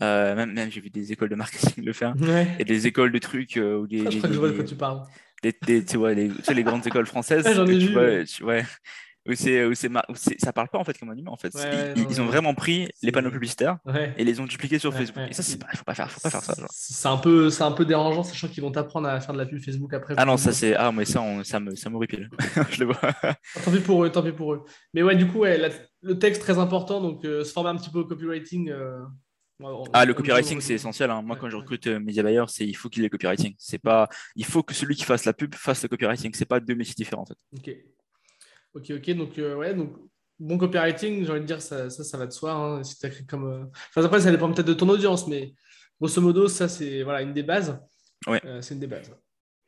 [0.02, 2.14] euh, même, même j'ai vu des écoles de marketing le faire,
[2.58, 4.64] et des écoles de trucs euh, ou des, je crois que je vois de quoi
[4.64, 5.02] tu parles.
[5.42, 7.48] Des, tu vois, les, les, grandes écoles françaises.
[7.54, 7.96] j'en ai vu.
[7.96, 8.64] ouais,
[9.28, 11.52] où, c'est, où, c'est, ça parle pas en fait comme humain en fait.
[11.96, 13.78] ils, ont vraiment pris les panneaux publicitaires
[14.16, 15.24] et les ont dupliqués sur Facebook.
[15.28, 16.54] Et ça, c'est pas, faut pas faire, faut pas faire ça.
[16.70, 19.46] C'est un peu, c'est un peu dérangeant, sachant qu'ils vont t'apprendre à faire de la
[19.46, 20.14] pub Facebook après.
[20.16, 22.30] Ah non, ça c'est, ah mais ça, ça me, ça m'horripile.
[22.70, 23.12] Je le vois.
[23.64, 24.64] tant pis pour eux, tant pis pour eux.
[24.94, 28.00] Mais ouais, du coup, le texte très important, donc euh, se former un petit peu
[28.00, 28.70] au copywriting.
[28.70, 29.00] Euh,
[29.92, 31.10] ah, le copywriting, c'est essentiel.
[31.10, 31.22] Hein.
[31.22, 33.54] Moi, quand je recrute euh, Buyer, c'est il faut qu'il ait copywriting.
[33.58, 36.32] C'est pas, il faut que celui qui fasse la pub fasse le copywriting.
[36.34, 37.38] C'est pas deux métiers différents en fait.
[38.78, 39.10] Ok, ok.
[39.16, 39.96] Donc ouais, donc
[40.38, 42.52] bon copywriting, j'ai envie de dire ça, ça, ça va de soi.
[42.52, 45.54] Hein, si comme, enfin, après, ça dépend peut-être de ton audience, mais
[46.00, 47.80] grosso modo, ça c'est voilà une des bases.
[48.26, 48.40] Ouais.
[48.60, 49.12] c'est une des bases.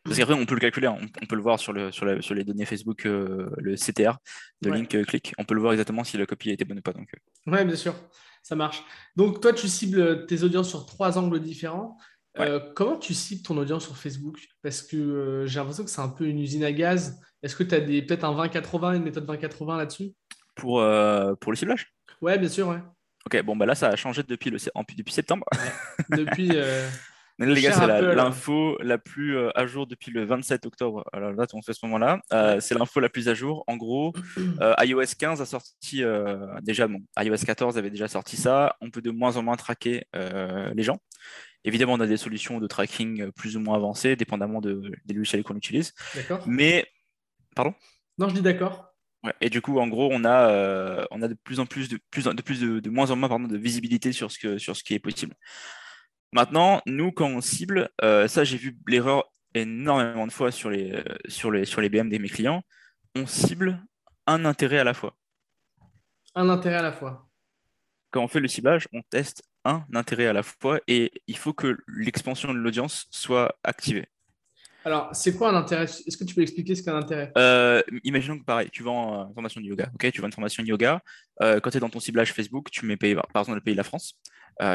[0.04, 0.96] Parce qu'après, on peut le calculer, hein.
[1.20, 4.16] on, peut le voir sur, le, sur, sur les données Facebook, euh, le CTR
[4.62, 5.34] de link euh, click.
[5.36, 6.94] On peut le voir exactement si la copie a été bonne ou pas.
[6.94, 7.08] Donc...
[7.14, 7.18] Euh.
[7.52, 7.94] Oui, bien sûr,
[8.42, 8.82] ça marche.
[9.14, 11.98] Donc, toi, tu cibles tes audiences sur trois angles différents.
[12.74, 14.48] comment tu cibles ton audience sur Facebook?
[14.62, 17.20] Parce que j'ai l'impression que c'est un peu une usine à gaz.
[17.42, 20.12] Est-ce que tu as peut-être un 20-80, une méthode 20-80 là-dessus?
[20.54, 20.84] Pour,
[21.40, 22.80] pour le ciblage Ouais, bien sûr, ouais.
[23.26, 24.58] Ok, bon, bah là, ça a changé depuis, le,
[24.96, 25.44] depuis septembre.
[26.10, 26.50] Depuis.
[27.46, 31.04] les gars, c'est l'info la, plus euh, à jour depuis le 27 octobre.
[31.12, 32.20] Alors là, on fait ce moment-là.
[32.32, 33.64] Euh, c'est l'info la plus à jour.
[33.66, 34.12] En gros,
[34.60, 36.02] euh, iOS 15 a sorti
[36.62, 38.76] déjà, bon, iOS 14 avait déjà sorti ça.
[38.80, 40.98] On peut de moins en moins traquer les gens.
[41.64, 45.42] Évidemment, on a des solutions de tracking plus ou moins avancées, dépendamment de, des logiciels
[45.42, 45.92] qu'on utilise.
[46.14, 46.42] D'accord.
[46.46, 46.86] Mais,
[47.62, 47.74] pardon
[48.18, 48.94] Non, je dis d'accord.
[49.40, 52.24] et du coup, en gros, on a, on a de plus en plus, de, plus,
[52.24, 54.94] de, plus de, moins en moins pardon, de visibilité sur ce, que, sur ce qui
[54.94, 55.34] est possible.
[56.32, 60.92] Maintenant, nous, quand on cible, euh, ça, j'ai vu l'erreur énormément de fois sur les,
[60.92, 62.62] euh, sur, les, sur les BM de mes clients,
[63.16, 63.84] on cible
[64.26, 65.16] un intérêt à la fois.
[66.36, 67.28] Un intérêt à la fois.
[68.12, 71.52] Quand on fait le ciblage, on teste un intérêt à la fois et il faut
[71.52, 74.06] que l'expansion de l'audience soit activée.
[74.84, 75.84] Alors, c'est quoi un intérêt?
[75.84, 77.32] Est-ce que tu peux expliquer ce qu'est un intérêt?
[77.36, 79.90] Euh, Imaginons que pareil, tu vends une formation de yoga.
[79.94, 80.10] ok?
[80.10, 81.02] Tu vends une formation de yoga.
[81.40, 83.84] quand tu es dans ton ciblage Facebook, tu mets par exemple le pays de la
[83.84, 84.14] France.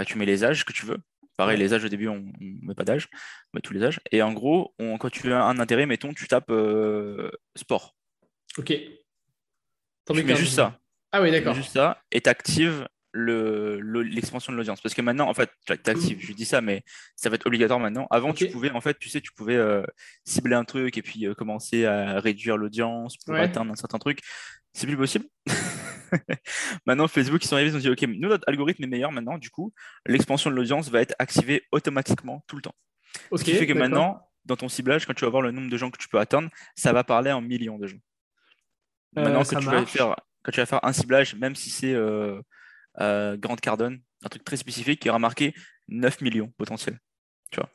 [0.05, 0.97] tu mets les âges que tu veux.
[1.37, 3.09] Pareil, les âges au début, on ne met pas d'âge,
[3.53, 3.99] on met tous les âges.
[4.11, 7.95] Et en gros, quand tu as un intérêt, mettons, tu tapes euh, sport.
[8.57, 8.67] Ok.
[8.67, 10.79] Tu mets juste ça.
[11.11, 11.53] Ah oui, d'accord.
[11.53, 14.81] juste ça et tu actives l'expansion de l'audience.
[14.81, 16.83] Parce que maintenant, en fait, tu actives, je dis ça, mais
[17.15, 18.07] ça va être obligatoire maintenant.
[18.11, 19.83] Avant, tu pouvais, en fait, tu sais, tu pouvais euh,
[20.25, 24.19] cibler un truc et puis euh, commencer à réduire l'audience pour atteindre un certain truc.
[24.73, 25.25] C'est plus possible.
[26.85, 29.37] maintenant, Facebook, ils sont arrivés, ils ont dit, OK, nous, notre algorithme est meilleur maintenant.
[29.37, 29.73] Du coup,
[30.05, 32.75] l'expansion de l'audience va être activée automatiquement tout le temps.
[33.33, 35.77] Ce qui fait que maintenant, dans ton ciblage, quand tu vas voir le nombre de
[35.77, 37.97] gens que tu peux atteindre, ça va parler en millions de gens.
[39.17, 41.95] Euh, maintenant, que tu vas faire, quand tu vas faire un ciblage, même si c'est
[42.99, 45.53] euh, Grande Cardone, un truc très spécifique qui aura marqué
[45.87, 46.99] 9 millions potentiels.
[47.51, 47.69] Tu vois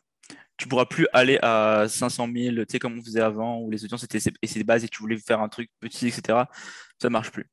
[0.60, 3.82] tu pourras plus aller à 500 000, tu sais, comme on faisait avant, où les
[3.82, 6.44] audiences étaient et c'est bases et tu voulais faire un truc petit, etc.
[7.00, 7.46] Ça ne marche plus.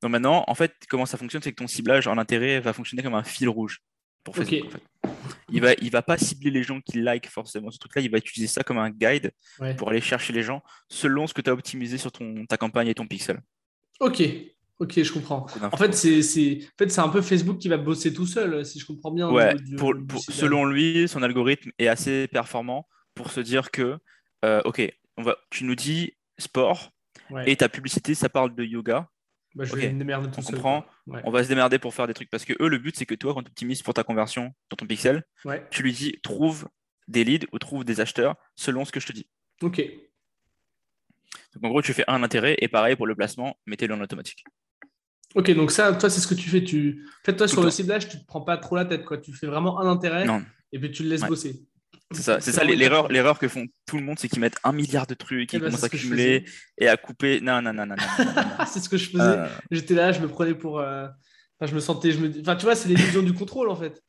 [0.00, 3.02] Donc maintenant, en fait, comment ça fonctionne, c'est que ton ciblage en intérêt va fonctionner
[3.02, 3.80] comme un fil rouge
[4.22, 4.70] pour Facebook.
[5.50, 8.18] Il va, il va pas cibler les gens qui like forcément ce truc-là, il va
[8.18, 9.32] utiliser ça comme un guide
[9.76, 12.86] pour aller chercher les gens selon ce que tu as optimisé sur ton, ta campagne
[12.86, 13.40] et ton pixel.
[13.98, 14.22] Ok,
[14.78, 15.46] ok, je comprends.
[15.72, 18.86] En fait, c'est en fait, un peu Facebook qui va bosser tout seul, si je
[18.86, 19.30] comprends bien.
[19.30, 23.98] Ouais, pour, selon lui, son algorithme est assez performant pour se dire que,
[24.44, 24.82] euh, ok,
[25.16, 26.90] on va, tu nous dis sport
[27.46, 29.08] et ta publicité, ça parle de yoga.
[29.54, 30.84] Bah, je vais me démerder tout on Comprend.
[31.24, 33.14] On va se démerder pour faire des trucs parce que eux, le but, c'est que
[33.14, 35.24] toi, quand tu optimises pour ta conversion dans ton pixel,
[35.70, 36.68] tu lui dis trouve
[37.08, 39.28] des leads ou trouve des acheteurs selon ce que je te dis.
[39.62, 39.80] Ok.
[41.54, 44.44] Donc en gros, tu fais un intérêt et pareil pour le placement, mettez-le en automatique.
[45.36, 46.64] Ok, donc ça, toi, c'est ce que tu fais.
[46.64, 47.04] Tu...
[47.22, 49.04] En fait, toi, sur le ciblage, tu ne te prends pas trop la tête.
[49.04, 49.18] Quoi.
[49.18, 50.26] Tu fais vraiment un intérêt
[50.72, 51.62] et puis tu le laisses bosser.
[52.12, 54.72] C'est ça, c'est ça l'erreur, l'erreur que font tout le monde, c'est qu'ils mettent un
[54.72, 56.44] milliard de trucs, ils eh ben, commencent à cumuler
[56.78, 57.40] et à couper.
[57.40, 57.96] Non, non, non, non.
[58.66, 59.22] c'est ce que je faisais.
[59.22, 59.48] Euh.
[59.72, 60.78] J'étais là, je me prenais pour.
[60.78, 61.06] Euh,
[61.58, 62.12] enfin, je me sentais.
[62.12, 62.40] Je me...
[62.40, 64.00] Enfin, tu vois, c'est l'illusion du contrôle en fait.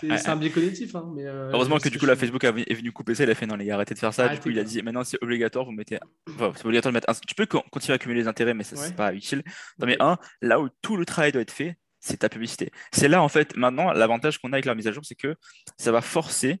[0.00, 0.94] C'est un biais cognitif.
[0.94, 3.24] Hein, mais euh, Heureusement que du coup, la Facebook est venu couper ça.
[3.24, 4.28] Il a fait non, les gars, arrêtez de faire ça.
[4.28, 5.64] du coup, il a dit maintenant, c'est obligatoire.
[5.64, 5.98] Vous mettez.
[6.30, 7.10] Enfin, c'est obligatoire de mettre.
[7.10, 7.14] Un...
[7.26, 9.42] Tu peux continuer à accumuler les intérêts, mais ça, c'est pas utile.
[9.78, 12.70] Non, mais un, là où tout le travail doit être fait, c'est ta publicité.
[12.92, 15.36] C'est là, en fait, maintenant, l'avantage qu'on a avec la mise à jour, c'est que
[15.78, 16.60] ça va forcer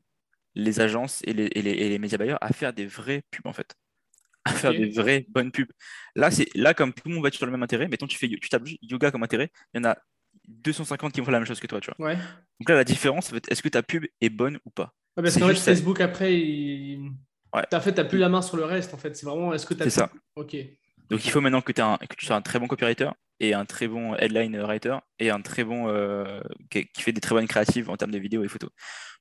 [0.56, 3.76] les agences et les, et les, médias bailleurs à faire des vraies pubs en fait.
[4.44, 5.70] À faire des vraies bonnes pubs.
[6.14, 8.16] Là, c'est là comme tout le monde va être sur le même intérêt, mettons tu
[8.16, 9.98] fais tu tapes yoga comme intérêt, il y en a
[10.48, 12.14] 250 qui vont faire la même chose que toi, tu vois.
[12.14, 14.92] Donc là, la différence, est-ce que ta pub est bonne ou pas?
[15.14, 17.10] Parce qu'en fait, Facebook, après, il...
[17.52, 19.16] en fait, tu n'as plus la main sur le reste, en fait.
[19.16, 19.84] C'est vraiment, est-ce que tu as...
[19.84, 20.10] C'est ça.
[20.34, 20.56] Ok.
[21.08, 23.88] Donc il faut maintenant que, que tu sois un très bon copywriter, et un très
[23.88, 27.96] bon headline writer et un très bon euh, qui, fait des très bonnes créatives en
[27.96, 28.70] termes de vidéos et photos.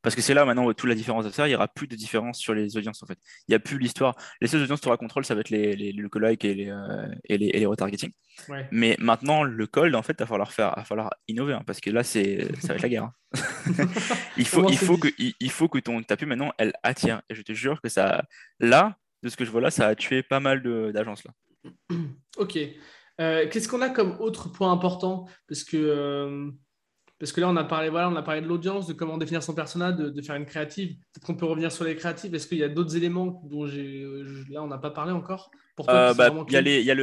[0.02, 1.88] Parce que c'est là maintenant où toute la différence de ça, il n'y aura plus
[1.88, 3.18] de différence sur les audiences en fait.
[3.48, 4.16] Il n'y a plus l'histoire.
[4.40, 6.70] Les seules audiences que tu auras contrôle, ça va être les, les lookalike et les,
[6.70, 8.12] euh, et les, et les retargeting.
[8.72, 11.80] Mais maintenant, le cold, en fait, il va falloir faire, va falloir innover hein, parce
[11.80, 13.04] que là, c'est, ça va être la guerre.
[13.04, 13.14] Hein.
[14.38, 17.22] il, faut, il, faut que, il, faut que ton, ta pub maintenant, elle attire.
[17.30, 18.26] Et je te jure que ça,
[18.60, 20.62] là, de ce que je vois là, ça a tué pas mal
[20.94, 21.32] d'agences là.
[22.38, 22.60] Ok.
[23.22, 25.28] Euh, qu'est-ce qu'on a comme autre point important?
[25.48, 26.52] Parce que, euh,
[27.20, 29.42] parce que là, on a parlé, voilà, on a parlé de l'audience, de comment définir
[29.42, 30.96] son personnage, de, faire une créative.
[31.14, 32.36] Peut-être qu'on peut revenir sur les créatives.
[32.36, 34.06] Est-ce qu'il y a d'autres éléments dont j'ai,
[34.50, 35.50] là, on n'a pas parlé encore?
[35.90, 36.96] Euh, bah, Il y a, y a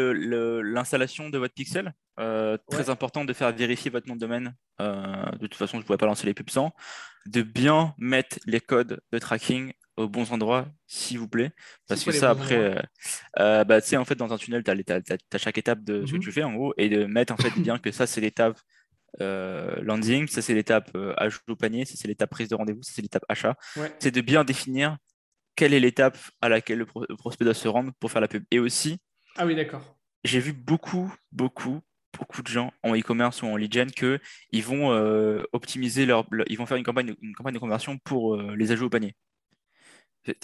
[0.63, 1.95] l'installation de votre pixel.
[2.17, 4.55] Très important de faire vérifier votre nom de domaine.
[4.79, 6.73] de toute façon, je ne pourrais pas lancer les pubs sans.
[7.27, 11.51] De bien mettre les codes de tracking aux bons endroits, s'il vous plaît.
[11.89, 12.81] Parce que ça, après, euh,
[13.39, 16.13] euh, bah, tu sais, en fait, dans un tunnel, tu as, chaque étape de ce
[16.13, 16.23] que mhm.
[16.23, 18.59] tu fais, en gros, et de mettre en fait bien que ça, c'est l'étape
[19.21, 22.93] euh, landing, ça, c'est l'étape ajout au panier, ça, c'est l'étape prise de rendez-vous, ça,
[22.95, 23.57] c'est l'étape achat.
[23.99, 24.97] C'est de bien définir
[25.55, 28.45] quelle est l'étape à laquelle le, prospect doit se rendre pour faire la pub.
[28.51, 28.99] Et aussi,
[29.37, 29.99] ah oui, d'accord.
[30.25, 31.81] J'ai vu beaucoup, beaucoup,
[32.17, 34.91] beaucoup de gens en e-commerce ou en lead gen que ils vont
[35.53, 38.91] optimiser leur, ils vont faire une campagne, une campagne de conversion pour les ajouts au
[38.91, 39.15] panier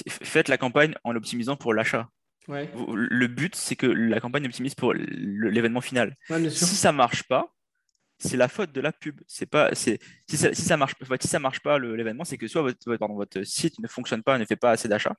[0.09, 2.09] faites la campagne en l'optimisant pour l'achat.
[2.49, 6.17] Le but, c'est que la campagne optimise pour l'événement final.
[6.51, 7.55] si ça marche pas,
[8.19, 9.21] c'est la faute de la pub.
[9.27, 12.49] C'est pas, c'est si ça, si ça marche, si ça marche pas l'événement, c'est que
[12.49, 15.15] soit votre, pardon, votre site ne fonctionne pas, ne fait pas assez d'achats.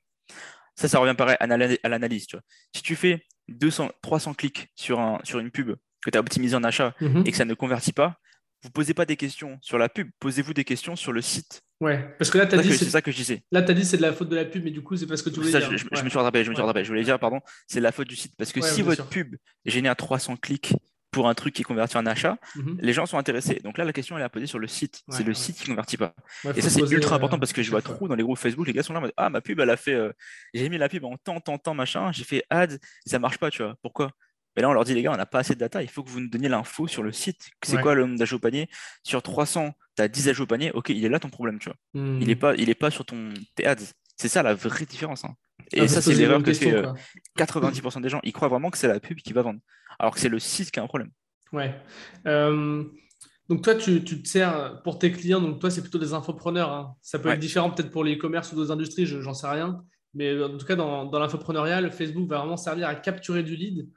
[0.74, 1.46] Ça, ça revient pareil à
[1.88, 2.26] l'analyse.
[2.74, 6.56] Si tu fais 200, 300 clics sur, un, sur une pub que tu as optimisé
[6.56, 7.24] en achat mhm.
[7.26, 8.16] et que ça ne convertit pas,
[8.62, 11.62] vous posez pas des questions sur la pub, posez-vous des questions sur le site.
[11.80, 12.76] Ouais, parce que là, tu as dit.
[12.76, 13.42] C'est ça que je disais.
[13.50, 15.06] Là, tu as dit c'est de la faute de la pub, mais du coup, c'est
[15.06, 15.60] parce que tu voulais dire.
[15.70, 16.84] Je, je, me suis rattrapé, je me suis rattrapé.
[16.84, 18.34] Je voulais dire, pardon, c'est la faute du site.
[18.36, 20.74] Parce que si votre pub génère 300 clics
[21.10, 22.78] pour un truc qui convertit en achat, mhm.
[22.80, 23.60] les gens sont intéressés.
[23.64, 25.02] Donc là, la question, elle est à poser sur le site.
[25.08, 26.14] c'est le site qui ne convertit pas.
[26.54, 28.72] et ça, c'est ultra important parce que je vois trop dans les groupes Facebook, les
[28.72, 29.94] gars sont là, ah, ma pub, elle a fait.
[29.94, 30.12] Euh,
[30.54, 33.50] j'ai mis la pub en temps, temps, temps, machin, j'ai fait ads, ça marche pas,
[33.50, 33.74] tu vois.
[33.82, 34.12] Pourquoi?
[34.56, 36.02] Mais là, on leur dit, les gars, on n'a pas assez de data, il faut
[36.02, 37.50] que vous nous donniez l'info sur le site.
[37.62, 38.68] C'est quoi le nombre d'ajouts au panier?
[39.04, 41.68] Sur 300, tu as 10 ajouts au panier, ok, il est là ton problème, tu
[41.68, 41.76] vois.
[41.94, 42.38] Il n'est hmm.
[42.38, 43.32] pas, il pas sur ton
[43.64, 43.76] ads.
[44.16, 45.24] C'est ça la vraie différence.
[45.24, 45.34] Hein.
[45.72, 46.82] Et ah, ça, c'est l'erreur que fait
[47.38, 48.20] 90% euh, des gens.
[48.22, 49.60] Ils croient vraiment que c'est la pub qui va vendre,
[49.98, 51.10] alors que c'est le site qui a un problème.
[51.52, 51.74] Ouais.
[52.26, 52.84] Euh,
[53.48, 56.72] donc toi, tu, te sers pour tes clients, donc toi, c'est plutôt des infopreneurs.
[56.72, 56.94] Hein.
[57.02, 59.82] Ça peut être différent peut-être pour les e-commerce ou d'autres industries, j'en sais rien.
[60.14, 63.88] Mais en tout cas, dans, dans l'infopreneuriat, Facebook va vraiment servir à capturer du lead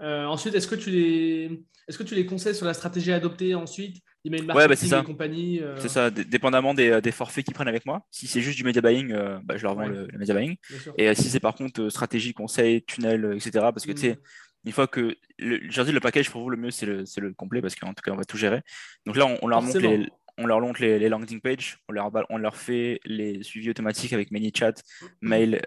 [0.00, 1.64] ensuite, est-ce que, tu les...
[1.88, 4.02] est-ce que tu les conseilles sur la stratégie à adopter ensuite?
[4.26, 5.76] Email marketing ouais, bah et compagnie euh?
[5.78, 8.02] C'est ça, dépendamment des, des forfaits qu'ils prennent avec moi.
[8.10, 10.56] Si c'est juste du media buying, euh, bah, je leur vends le, media buying.
[10.98, 13.50] Et si c'est par contre stratégie, conseil, tunnel, etc.
[13.52, 14.66] Parce que tu sais, mm.
[14.66, 15.16] une fois que.
[15.38, 18.02] Le, dis, le package pour vous, le mieux, c'est le, le, complet parce qu'en tout
[18.02, 18.62] cas, on va tout gérer.
[19.04, 22.38] Donc là, on, leur montre les, on leur montre les, landing pages, on leur, on
[22.38, 25.06] leur fait les suivis automatiques avec ManyChat, mm.
[25.20, 25.62] mail,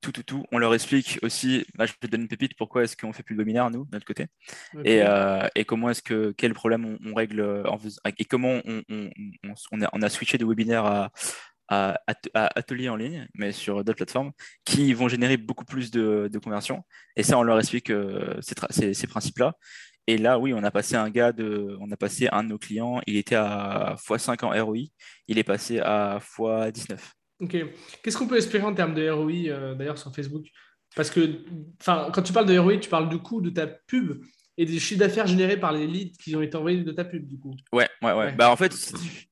[0.00, 0.44] tout, tout, tout.
[0.52, 3.34] On leur explique aussi, là je te donne une pépite, pourquoi est-ce qu'on fait plus
[3.34, 4.26] de webinaire, nous, de notre côté,
[4.84, 7.78] et, euh, et, comment est-ce que, quel problème on, règle, en,
[8.18, 9.10] et comment on, on,
[9.72, 11.10] on, a, on, a, switché de webinaire à,
[11.70, 11.98] à,
[12.34, 14.32] ateliers en ligne, mais sur d'autres plateformes,
[14.64, 16.84] qui vont générer beaucoup plus de, de conversions.
[17.16, 18.38] Et ça, on leur explique euh,
[18.70, 19.56] ces, ces, principes-là.
[20.06, 22.58] Et là, oui, on a passé un gars de, on a passé un de nos
[22.58, 24.88] clients, il était à x5 en ROI,
[25.28, 26.98] il est passé à x19.
[27.40, 27.56] Ok.
[28.02, 30.46] Qu'est-ce qu'on peut espérer en termes de ROI euh, d'ailleurs sur Facebook?
[30.94, 31.38] Parce que
[31.84, 34.22] quand tu parles de ROI, tu parles du coût de ta pub
[34.58, 37.26] et des chiffres d'affaires générés par les leads qui ont été envoyés de ta pub,
[37.26, 37.54] du coup.
[37.72, 38.32] Ouais, ouais, ouais.
[38.32, 38.74] Bah, en fait,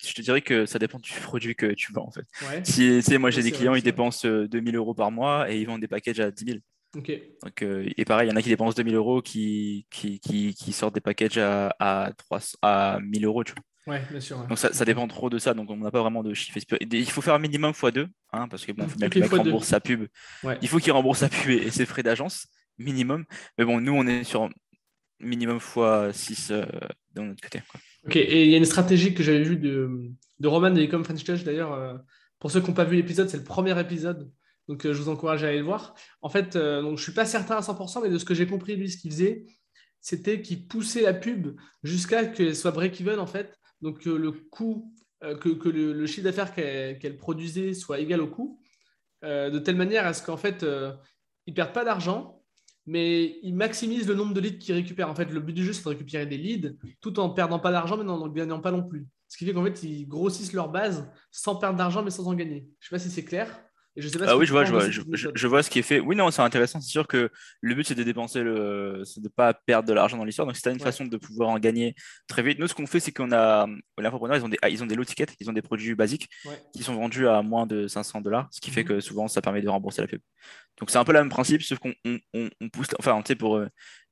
[0.03, 2.25] je te dirais que ça dépend du produit que tu vends, en fait.
[2.65, 5.67] Si, tu moi, j'ai des clients, ils dépensent 2000 euh, euros par mois et ils
[5.67, 6.59] vendent des packages à 10 000.
[6.97, 7.13] Ok.
[7.43, 10.55] Donc, euh, et pareil, il y en a qui dépensent 2000 euros qui, qui, qui,
[10.55, 13.65] qui sortent des packages à, à, 3, à 1000 euros, tu vois.
[13.89, 14.47] Ouais, bien sûr.
[14.47, 16.59] Donc ça, dépend trop de ça, donc on n'a pas vraiment de chiffre.
[16.91, 19.33] Il faut faire un minimum x2, hein, parce que bon, faut bien que le mec
[19.33, 20.07] rembourse sa pub.
[20.61, 23.25] Il faut qu'il rembourse sa pub et, ses frais d'agence, minimum.
[23.57, 24.51] Mais bon, nous, on est sur
[25.21, 26.67] minimum x6 euh,
[27.15, 27.63] de notre côté.
[28.07, 31.03] Ok, et il y a une stratégie que j'avais vue de, de Roman de Ecom
[31.03, 31.73] French Touch, d'ailleurs.
[31.73, 31.95] Euh,
[32.39, 34.31] pour ceux qui n'ont pas vu l'épisode, c'est le premier épisode.
[34.69, 35.95] Donc euh, je vous encourage à aller le voir.
[36.21, 38.47] En fait, donc, je ne suis pas certain à 100%, mais de ce que j'ai
[38.47, 39.47] compris, lui, ce qu'il faisait,
[40.03, 44.93] c'était qu'il poussait la pub jusqu'à qu'elle soit break-even, en fait donc que le coût,
[45.25, 48.61] euh, que, le, chiffre d'affaires qu'elle produisait soit égal au coût,
[49.25, 50.93] euh, de telle manière à ce qu'en fait, euh,
[51.47, 52.43] ils ne perdent pas d'argent,
[52.87, 55.11] mais ils maximisent le nombre de leads qu'ils récupèrent.
[55.11, 57.73] En fait, le but du jeu, c'est de récupérer des leads tout en perdant pas
[57.73, 59.07] d'argent, mais en ne gagnant pas non plus.
[59.29, 62.35] Ce qui fait qu'en fait, ils grossissent leur base sans perdre d'argent, mais sans en
[62.35, 62.69] gagner.
[62.81, 63.63] Je ne sais pas si c'est clair.
[63.99, 65.83] Et je sais pas Ah oui, je vois, je vois, je, vois ce qui est
[65.83, 65.99] fait.
[65.99, 66.81] Oui, non, c'est intéressant.
[66.81, 67.31] C'est sûr que
[67.61, 70.47] le but, c'est de dépenser le, c'est de pas perdre de l'argent dans l'histoire.
[70.47, 70.85] Donc, c'est une Ouais.
[70.85, 71.97] façon de pouvoir en gagner
[72.29, 72.61] très vite.
[72.61, 73.67] Nous, ce qu'on fait, c'est qu'on a,
[73.99, 76.29] les entrepreneurs, ils ont des, ils ont des low tickets, ils ont des produits basiques
[76.45, 76.63] Ouais.
[76.73, 78.89] qui sont vendus à moins de 500 dollars, ce qui fait Mhm.
[78.89, 80.21] que souvent, ça permet de rembourser la pub.
[80.79, 83.33] Donc, c'est un peu le même principe, sauf qu'on on, on- on pousse, enfin, tu
[83.33, 83.67] sais, pour euh,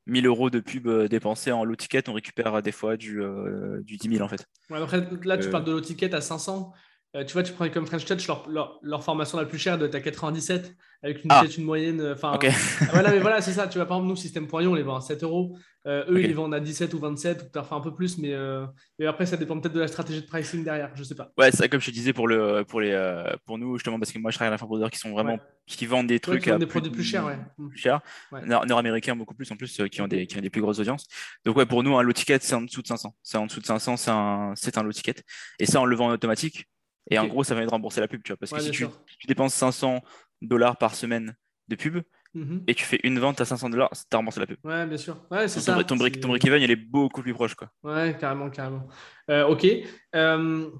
[0.06, 3.22] 1000 euros de pub euh, dépensés en low ticket, on récupère euh, des fois du,
[3.22, 4.44] euh, du 10 000 en fait.
[4.68, 5.50] Ouais, après, là, tu Euh.
[5.52, 6.72] parles de l'eau-ticket à 500.
[7.14, 9.78] Euh, tu vois, tu prends comme French Touch, leur, leur, leur formation la plus chère
[9.78, 11.44] doit être à 97, avec une, Ah.
[11.56, 12.00] une moyenne.
[12.00, 12.46] euh, Enfin, Ok.
[12.50, 13.68] Ah, voilà, mais voilà, c'est ça.
[13.68, 15.56] Tu vois, par exemple, nous, System.io, on les vend à 7 euros.
[15.86, 18.34] Euh, eux, ils les vendent à 17 ou 27, ou peut-être un peu plus, mais
[18.34, 18.66] euh,
[18.98, 20.90] et après, ça dépend peut-être de la stratégie de pricing derrière.
[20.96, 21.30] Je sais pas.
[21.38, 24.10] Ouais, c'est comme je te disais pour, le, pour, les, euh, pour nous, justement, parce
[24.12, 25.40] que moi, je travaille à la qui sont vraiment, Ouais.
[25.68, 27.38] qui vendent des Ouais, trucs qui vendent des produits plus chers, ouais.
[27.56, 28.00] plus chers.
[28.32, 28.44] Ouais.
[28.44, 30.80] Nord- Nord-américains beaucoup plus en plus, euh, qui ont, des, qui ont des plus grosses
[30.80, 31.06] audiences.
[31.44, 33.14] Donc, ouais, pour nous, un low ticket, c'est en dessous de 500.
[33.22, 35.22] C'est en dessous de 500, c'est un, c'est un low ticket.
[35.60, 36.66] Et ça, on le vend en automatique.
[37.10, 38.36] Et en gros, ça permet de rembourser la pub, tu vois.
[38.36, 38.86] Parce que si tu,
[39.28, 40.02] dépenses 500
[40.42, 41.36] dollars par semaine
[41.68, 42.02] de pub
[42.34, 42.64] Mhm.
[42.66, 44.58] et tu fais une vente à 500 dollars, t'as remboursé la pub.
[44.64, 45.24] Ouais, bien sûr.
[45.30, 45.84] Ouais, c'est Donc, ça.
[45.84, 47.70] ton, break, break-even, il est beaucoup plus proche, quoi.
[47.82, 48.86] Ouais, carrément, carrément.
[49.30, 49.66] Euh, ok.
[50.14, 50.70] Euh,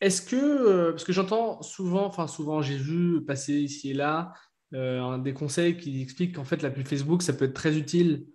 [0.00, 4.32] Est-ce que, euh, parce que j'entends souvent, enfin souvent, j'ai vu passer ici et là
[4.74, 7.76] euh, un- des conseils qui expliquent qu'en fait la pub Facebook, ça peut être très
[7.76, 8.26] utile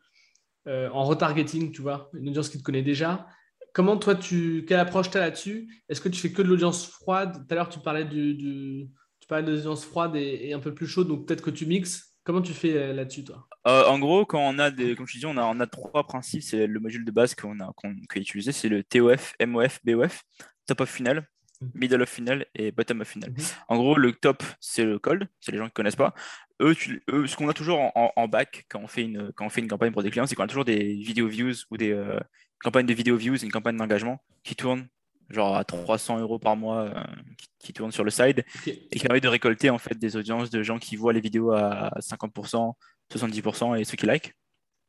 [0.66, 3.28] en retargeting, tu vois, une audience qui te connaît déjà.
[3.74, 5.68] Comment toi, tu, quelle approche tu as là-dessus?
[5.90, 7.34] Est-ce que tu fais que de l'audience froide?
[7.48, 8.88] Tout à l'heure, tu parlais du, du-
[9.20, 11.66] tu parlais de l'audience froide et, et un peu plus chaude, donc peut-être que tu
[11.66, 12.12] mixes.
[12.24, 13.48] Comment tu fais euh, là-dessus, toi?
[13.68, 15.68] Euh, en gros, quand on a des, comme je te dis, on a, on a
[15.68, 16.42] trois principes.
[16.44, 19.80] C'est le module de base qu'on a, qu'on, qu'on a utilisé, c'est le TOF, MOF,
[19.84, 20.24] BOF,
[20.68, 21.28] top of funnel,
[21.62, 21.72] Mhm.
[21.76, 23.30] middle of funnel et bottom of funnel.
[23.32, 23.38] Mhm.
[23.70, 26.14] En gros, le top, c'est le cold, c'est les gens qui connaissent pas.
[26.62, 29.32] Eux, tu- eux, ce qu'on a toujours en, en- en back quand on fait une,
[29.34, 31.54] quand on fait une campagne pour des clients, c'est qu'on a toujours des vidéo views
[31.72, 32.20] ou des euh,
[32.63, 34.88] campagnes de vidéo views, une campagne d'engagement qui tourne
[35.30, 37.04] genre à 300 euros par mois, euh,
[37.38, 40.49] qui, qui tourne sur le side et qui permet de récolter en fait des audiences
[40.49, 42.73] de gens qui voient les vidéos à 50%,
[43.12, 44.34] 70% et ceux qui like.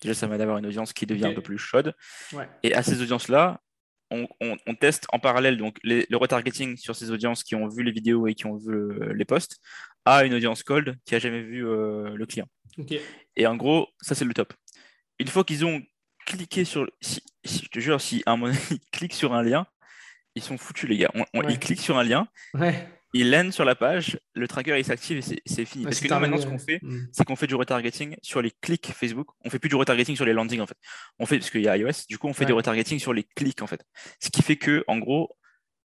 [0.03, 1.95] Déjà, ça va d'avoir une audience qui devient un peu plus chaude.
[2.33, 2.49] Ouais.
[2.63, 3.61] Et à ces audiences-là,
[4.11, 7.69] on, on- on teste en parallèle donc les- le retargeting sur ces audiences qui ont
[7.69, 9.59] vu les vidéos et qui ont vu le- les posts
[10.05, 12.47] à une audience cold qui a jamais vu euh, le client.
[12.77, 12.95] Ok.
[13.37, 14.53] Et en gros, ça c'est le top.
[15.19, 15.81] Une fois qu'ils ont
[16.25, 19.35] cliqué sur, si, si- je te jure, si à un moment donné, ils cliquent sur
[19.35, 19.67] un lien,
[20.35, 21.11] ils sont foutus les gars.
[21.15, 21.53] On- on- Ouais.
[21.53, 22.89] Ils cliquent sur un lien, Ouais.
[23.13, 25.85] ils landent sur la page, le tracker il s'active et c'est fini.
[25.85, 26.81] Ouais, Parce que nous maintenant, ce qu'on fait,
[27.13, 29.29] c'est qu'on fait du retargeting sur les clics Facebook.
[29.45, 30.77] On fait plus du retargeting sur les landings en fait.
[31.19, 33.23] On fait parce qu'il y a iOS, du coup on fait du retargeting sur les
[33.23, 33.85] clics en fait.
[34.21, 35.37] Ce qui fait que en gros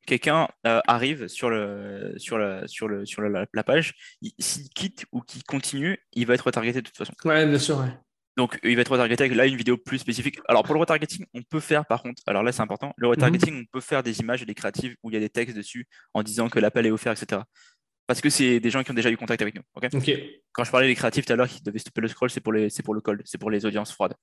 [0.08, 4.68] quelqu'un euh, arrive sur le sur la sur le sur la, la page, il- s'il
[4.70, 7.14] quitte ou qu'il continue, il va être retargeté de toute façon.
[7.26, 7.78] Ouais, bien sûr.
[7.78, 7.92] Ouais.
[8.40, 10.40] Donc il va être retargeté avec là une vidéo plus spécifique.
[10.48, 13.64] Alors pour le retargeting, on peut faire par contre, alors là c'est important, le retargeting,
[13.64, 15.90] on peut faire des images et des créatives où il y a des textes dessus
[16.14, 17.42] en disant que l'appel est offert, etc.
[18.08, 19.62] Parce que c'est des gens qui ont déjà eu contact avec nous.
[19.76, 19.90] ok?
[19.94, 20.12] Ok.
[20.54, 22.54] quand je parlais des créatifs tout à l'heure qui devaient stopper le scroll, c'est pour,
[22.54, 24.16] les, c'est pour le cold, c'est pour les audiences froides.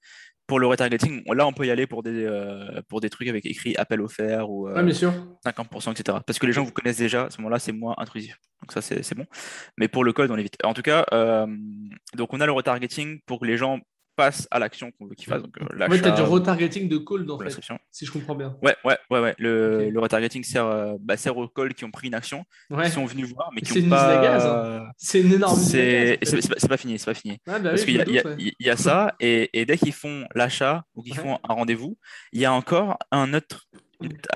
[0.47, 3.45] Pour le retargeting, là, on peut y aller pour des, euh, pour des trucs avec
[3.45, 5.13] écrit appel offert ou euh, Ouais, bien sûr.
[5.45, 6.19] 50%, etc.
[6.27, 8.39] Parce que les gens vous connaissent déjà, à ce moment-là, c'est moins intrusif.
[8.63, 9.27] Donc ça, c'est, c'est bon.
[9.77, 10.57] Mais pour le code, on évite.
[10.65, 11.47] En tout cas, euh,
[12.15, 13.79] donc on a le retargeting pour que les gens
[14.17, 15.43] passent à l'action qu'on veut qu'ils fassent.
[15.43, 17.61] Donc, euh, En fait, tu as du retargeting de cold, en ou fait,
[17.93, 18.57] si je comprends bien.
[18.63, 19.35] Ouais, ouais, ouais, ouais.
[19.39, 22.87] Le, retargeting sert, euh, bah, sert aux calls qui ont pris une action, Ouais.
[22.87, 24.91] qui sont venus voir, mais qui n'ont gaz, pas.
[24.97, 26.41] C'est une énorme C'est gaz, en fait.
[26.43, 27.35] c'est- pas, c'est pas fini, c'est pas fini.
[27.47, 28.37] Ouais, bah Parce oui, qu'il y, y a- doute, ouais.
[28.59, 31.19] il y a ça, et, et dès qu'ils font l'achat ou qu'ils Ouais.
[31.23, 31.97] font un rendez-vous,
[32.33, 33.67] il y a encore un autre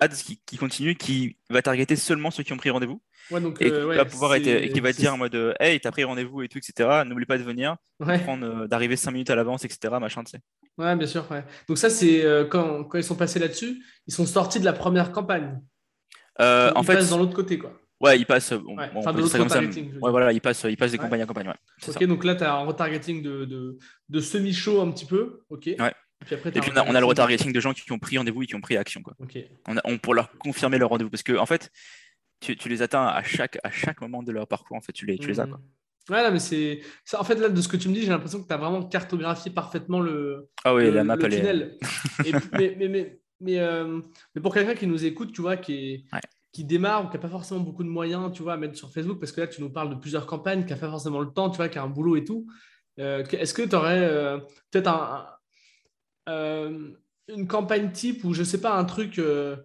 [0.01, 3.61] ads qui, qui continue, qui va targeter seulement ceux qui ont pris rendez-vous, Ouais, donc,
[3.63, 5.79] et euh, qui ouais, va pouvoir être, et qui va dire en mode euh, Hey,
[5.81, 7.03] t'as pris rendez-vous et tout, etc.
[7.07, 8.21] N'oublie pas de venir, Ouais.
[8.29, 9.95] euh, d'arriver 5 minutes à l'avance, etc.
[10.01, 10.41] Machin, tu sais.
[10.79, 11.27] ouais, bien sûr.
[11.69, 14.73] Donc, ça, c'est euh, quand, quand ils sont passés là-dessus, ils sont sortis de la
[14.73, 15.61] première campagne.
[16.39, 17.79] Ils en fait, passent dans l'autre côté, quoi.
[18.01, 18.53] ouais, il passe.
[18.55, 21.05] Bon, Ouais, enfin, de retargeting, voilà, il passe, il passe des Ouais.
[21.05, 21.49] campagnes à campagne.
[21.49, 21.55] Ouais,
[21.87, 22.07] Ok, ça.
[22.07, 25.41] donc là, tu as un retargeting de, de, de semi-show un petit peu.
[25.51, 25.67] Ok.
[25.79, 25.93] Ouais.
[26.23, 27.53] Et puis après, Et t'as puis un on a, on a le retargeting.
[27.53, 29.03] de gens qui ont pris rendez-vous et qui ont pris action.
[29.03, 29.15] Quoi.
[29.67, 31.11] On a- on- pour leur confirmer leur rendez-vous.
[31.11, 31.71] Parce que, en fait,
[32.41, 34.77] tu, tu les atteins à chaque, à chaque moment de leur parcours.
[34.77, 35.47] En fait, tu les, tu les as.
[35.47, 35.59] Quoi.
[35.59, 36.15] Mhm.
[36.15, 36.81] Ouais, mais c'est.
[37.05, 38.57] ça, En fait, là, de ce que tu me dis, j'ai l'impression que tu as
[38.57, 41.37] vraiment cartographié parfaitement le, Ah oui, le, la map, le est.
[41.37, 41.79] tunnel.
[42.27, 44.01] Et- mais, mais, mais, mais, euh,
[44.35, 46.21] mais pour quelqu'un qui nous écoute, tu vois, qui, est, Ouais.
[46.53, 48.91] qui démarre ou qui n'a pas forcément beaucoup de moyens, tu vois, à mettre sur
[48.93, 51.31] Facebook, parce que là, tu nous parles de plusieurs campagnes, qui n'a pas forcément le
[51.33, 52.47] temps, tu vois, qui a un boulot et tout.
[52.99, 54.39] Euh, Est-ce que tu aurais euh,
[54.71, 55.27] peut-être un-
[56.31, 56.91] euh,
[57.29, 59.19] une campagne type ou je sais pas, un truc.
[59.19, 59.57] euh,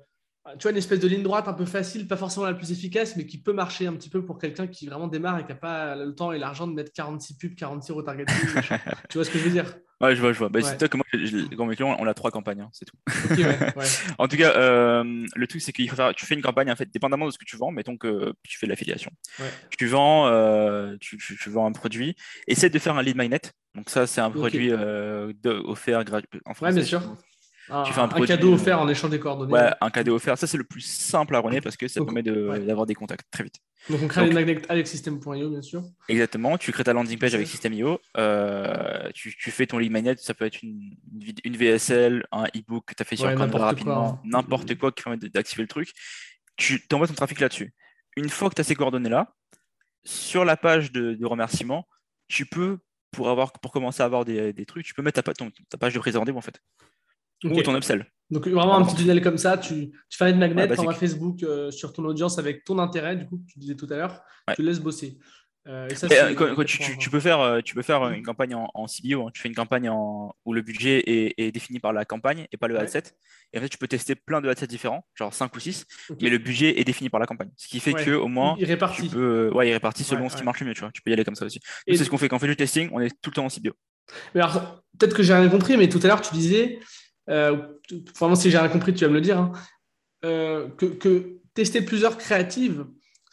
[0.59, 3.15] tu vois, une espèce de ligne droite un peu facile, pas forcément la plus efficace,
[3.15, 5.55] mais qui peut marcher un petit peu pour quelqu'un qui vraiment démarre et qui n'a
[5.55, 8.35] pas le temps et l'argent de mettre 46 pubs, 46 retargeting.
[9.09, 9.75] tu vois ce que je veux dire?
[10.01, 10.49] Ouais, je vois, je vois.
[10.49, 11.05] Bah, C'est toi que moi,
[11.55, 12.97] quand mes clients, on a trois campagnes, hein, c'est tout.
[14.17, 16.75] en tout cas, euh, le truc, c'est qu'il faut faire, tu fais une campagne, en
[16.75, 19.11] fait, dépendamment de ce que tu vends, mettons que tu fais de l'affiliation.
[19.77, 22.15] Tu vends, euh, tu, tu, vends un produit,
[22.47, 23.41] essaie de faire un lead magnet.
[23.75, 25.33] Donc ça, c'est un produit euh,
[25.65, 26.29] offert gratuit.
[26.45, 27.01] En français, ouais, bien sûr.
[27.69, 29.51] Un, tu fais un, cadeau offert en échange des coordonnées.
[29.51, 30.37] Ouais, un cadeau offert.
[30.37, 33.43] Ça, c'est le plus simple à runner parce que ça permet d'avoir des contacts très
[33.43, 33.55] vite.
[33.89, 35.83] Donc, on crée les magnets avec System.io, bien sûr.
[36.07, 36.59] Exactement.
[36.59, 37.99] Tu crées ta landing page avec System.io.
[38.17, 40.15] Euh, tu, fais ton lead magnet.
[40.17, 40.95] Ça peut être une,
[41.43, 44.21] une VSL, un e-book que tu as fait sur Canva rapidement, hein.
[44.23, 45.91] n'importe quoi qui permet d'activer le truc.
[46.57, 47.73] Tu envoies ton trafic là-dessus.
[48.15, 49.33] Une fois que tu as ces coordonnées-là,
[50.03, 51.87] sur la page de, de remerciement,
[52.27, 52.77] tu peux,
[53.15, 55.93] pour, avoir, pour commencer à avoir des, des trucs, tu peux mettre ta, ta page
[55.93, 56.61] de prise de rendez-vous en fait.
[57.43, 58.05] Ou ton upsell.
[58.31, 61.43] Donc vraiment un petit tunnel comme ça, tu, tu fais un magnet, ouais, tu Facebook
[61.43, 64.21] euh, sur ton audience avec ton intérêt, du coup, tu disais tout à l'heure,
[64.55, 65.19] tu laisses bosser.
[65.67, 66.63] Euh, ça, euh,
[66.99, 69.31] tu, peux faire, tu peux faire une campagne en, CBO, hein.
[69.33, 72.67] tu fais une campagne en, où le budget est, défini par la campagne et pas
[72.67, 73.15] le set.
[73.51, 75.85] Et en fait, tu peux tester plein de ad sets différents, genre 5 ou 6,
[76.21, 77.49] mais le budget est défini par la campagne.
[77.57, 79.09] Ce qui fait que au moins, il répartit.
[79.09, 80.73] Tu peux, ouais, il répartit selon ce qui marche le mieux.
[80.73, 80.91] Tu, vois.
[80.91, 81.59] tu peux y aller comme ça aussi.
[81.87, 83.49] C'est ce qu'on fait quand on fait du testing, on est tout le temps en
[83.49, 83.71] CBO.
[84.35, 86.79] alors, peut-être que j'ai rien compris, mais tout à l'heure, tu disais
[87.29, 87.57] euh,
[88.17, 89.51] vraiment, si j'ai rien compris, tu vas me le dire, hein,
[90.23, 92.85] euh, que, tester plusieurs créatives,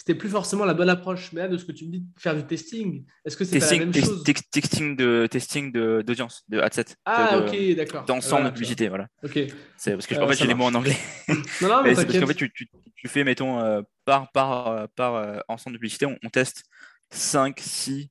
[0.03, 1.33] c'était plus forcément la bonne approche.
[1.33, 3.79] Mais là, de ce que tu me dis, faire du testing, est-ce que c'est la
[3.79, 6.97] même chose Testing de testing d'audience, de, ad set.
[7.05, 8.05] Ah, ok, d'accord.
[8.05, 9.07] D'ensemble de publicité, voilà.
[9.23, 9.39] Ok.
[9.77, 10.97] C'est parce que en fait, j'ai les mots en anglais.
[11.29, 14.89] non, non, mais c'est parce qu'en fait, tu, tu, tu, fais, mettons, euh, par, par,
[14.97, 16.65] par ensemble de publicité, on, teste
[17.11, 18.09] 5, 6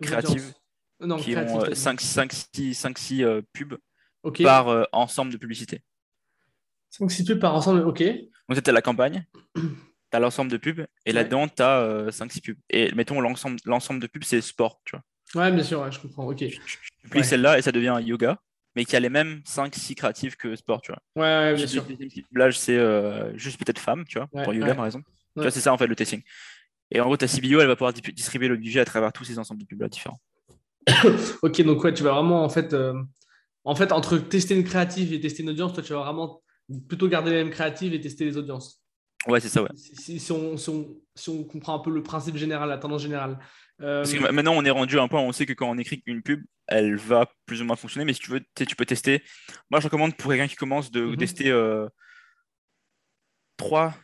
[0.00, 0.52] créatives.
[1.00, 3.76] Non, qui ont 5, 5, 6, 5, 6 pubs
[4.44, 5.82] par euh, ensemble de publicités.
[6.96, 8.02] 5-6 pubs par ensemble, ok.
[8.48, 9.26] Donc, as la campagne,
[10.10, 12.56] tu as l'ensemble de pubs, et là-dedans, tu as 5-6 pubs.
[12.70, 15.04] Et mettons, l'ensemble de pubs, c'est sport, tu vois.
[15.34, 16.36] Ouais, bien sûr, je comprends, ok.
[16.36, 16.60] Tu,
[17.02, 18.38] publies celle-là et ça devient yoga,
[18.74, 21.02] mais qui a les mêmes 5-6 créatifs que sport, tu vois.
[21.22, 21.84] Ouais, bien sûr.
[22.32, 25.10] Là, c'est euh, juste peut-être femme, tu vois, pour yoga, par exemple.
[25.34, 26.22] Tu vois, c'est ça, en fait, le testing.
[26.90, 29.38] Et en gros, ta CBO, elle va pouvoir distribuer le budget à travers tous ces
[29.38, 30.18] ensembles de pubs-là différents.
[31.42, 32.94] ok, donc ouais, tu vas vraiment, en fait, euh,
[33.64, 36.42] en fait, entre tester une créative et tester une audience, toi, tu vas vraiment
[36.88, 38.82] plutôt garder les mêmes créatives et tester les audiences.
[39.28, 39.68] Ouais, c'est ça, ouais.
[39.74, 43.38] Si, on, comprend un peu le principe général, la tendance générale.
[43.82, 45.68] Euh, Parce que maintenant, on est rendu à un point où on sait que quand
[45.68, 48.06] on écrit une pub, elle va plus ou moins fonctionner.
[48.06, 49.22] Mais si tu veux, tu peux tester.
[49.70, 51.16] Moi, je recommande pour quelqu'un qui commence de mhm.
[51.18, 51.86] tester euh,
[53.58, 53.94] trois,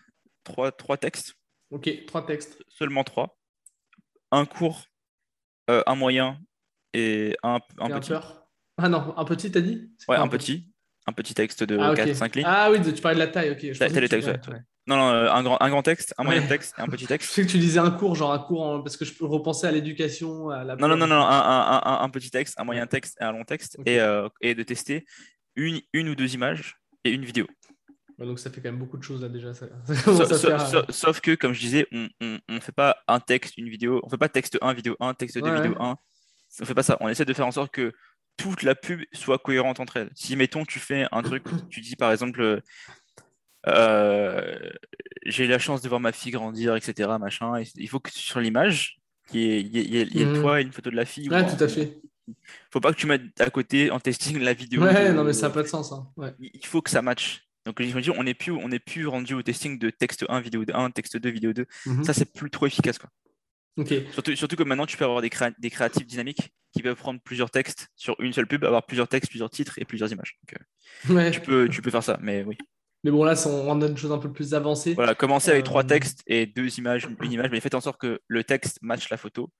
[1.00, 1.34] textes.
[1.70, 2.62] Ok, trois textes.
[2.68, 3.38] Seulement trois.
[4.30, 4.84] Un court,
[5.70, 6.38] euh, un moyen
[6.92, 8.12] et un, un petit.
[8.76, 9.90] Ah non, un petit, t'as dit?
[10.06, 10.70] Ouais, un petit?
[11.06, 12.44] Un petit texte de 4-5 ah, lignes.
[12.46, 13.72] Ah oui, tu parlais de la taille, ok.
[13.72, 14.60] Je les textes, ouais.
[14.86, 17.30] Non, non, euh, un grand, un grand texte, un moyen texte et un petit texte.
[17.30, 19.66] Je sais que tu disais un cours, genre un cours, parce que je peux repenser
[19.66, 20.50] à l'éducation.
[20.50, 23.24] À la non, non, non, non, un, un, un, petit texte, un moyen texte et
[23.24, 23.78] un long texte.
[23.86, 25.06] Et, euh, et, de tester
[25.56, 27.46] une, une ou deux images et une vidéo.
[28.18, 29.52] donc ça fait quand même beaucoup de choses là déjà.
[30.90, 32.08] sauf, que, comme je disais, on
[32.48, 34.00] ne fait pas un texte, une vidéo.
[34.02, 35.96] On ne fait pas texte 1, vidéo 1, texte 2, vidéo 1.
[36.60, 36.98] On fait pas ça.
[37.00, 37.92] On essaie de faire en sorte que
[38.36, 40.10] toute la pub soit cohérente entre elles.
[40.14, 42.60] Si, mettons, tu fais un truc, tu dis par exemple, euh,
[43.66, 47.10] j'ai eu la chance de voir ma fille grandir, etc.
[47.20, 48.98] Machin, il faut que sur l'image,
[49.32, 50.40] il y ait, mhm.
[50.40, 51.28] toi et une photo de la fille.
[51.28, 51.98] Ouais, tout à fait.
[52.70, 54.82] Faut pas que tu mettes à côté en testing la vidéo.
[54.82, 55.92] Ouais, non, mais ça n'a pas de sens.
[55.92, 56.06] Hein.
[56.38, 57.46] Il faut que ça matche.
[57.66, 60.40] Donc, je me dis, on n'est plus, on plus rendu au testing de texte 1,
[60.40, 61.66] vidéo 1, texte 2, vidéo 2.
[61.86, 62.04] Mhm.
[62.04, 62.98] Ça, c'est plus trop efficace.
[62.98, 63.10] Quoi.
[64.12, 67.50] Surtout, surtout, que maintenant, tu peux avoir des, des, créatifs dynamiques qui peuvent prendre plusieurs
[67.50, 70.38] textes sur une seule pub, avoir plusieurs textes, plusieurs titres et plusieurs images.
[71.10, 72.56] Euh, tu, peux, tu peux faire ça, mais oui.
[73.04, 74.94] Mais bon, là, on rentre dans une chose un peu plus avancée.
[74.94, 78.00] Voilà, commencer avec trois euh, textes et deux images, une image, mais faites en sorte
[78.00, 79.50] que le texte matche la photo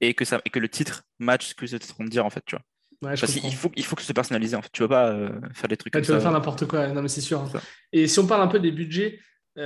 [0.00, 2.24] et, que ça, et que le titre matche ce que c'est en train de dire,
[2.24, 2.64] en fait, tu vois.
[3.02, 4.70] Parce qu'il faut, il faut que ce soit personnalisé, en fait.
[4.72, 6.06] Tu vas pas euh, faire des trucs comme ça.
[6.06, 7.40] Tu vas faire n'importe quoi, non, mais c'est sûr.
[7.40, 7.60] Hein.
[7.92, 9.20] Et si on parle un peu des budgets,
[9.56, 9.62] tu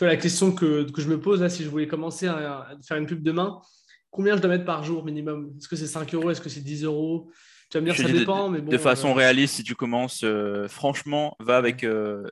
[0.00, 2.98] vois, la question que, que, je me pose là, si je voulais commencer à, faire
[2.98, 3.62] une pub demain,
[4.10, 5.54] combien je dois mettre par jour minimum?
[5.58, 6.30] Est-ce que c'est 5 euros?
[6.30, 7.30] Est-ce que c'est 10 euros?
[7.74, 8.70] Tu vas me dire, ça dépend, de, mais bon.
[8.70, 11.84] De façon euh, réaliste, si tu commences, euh, franchement, va avec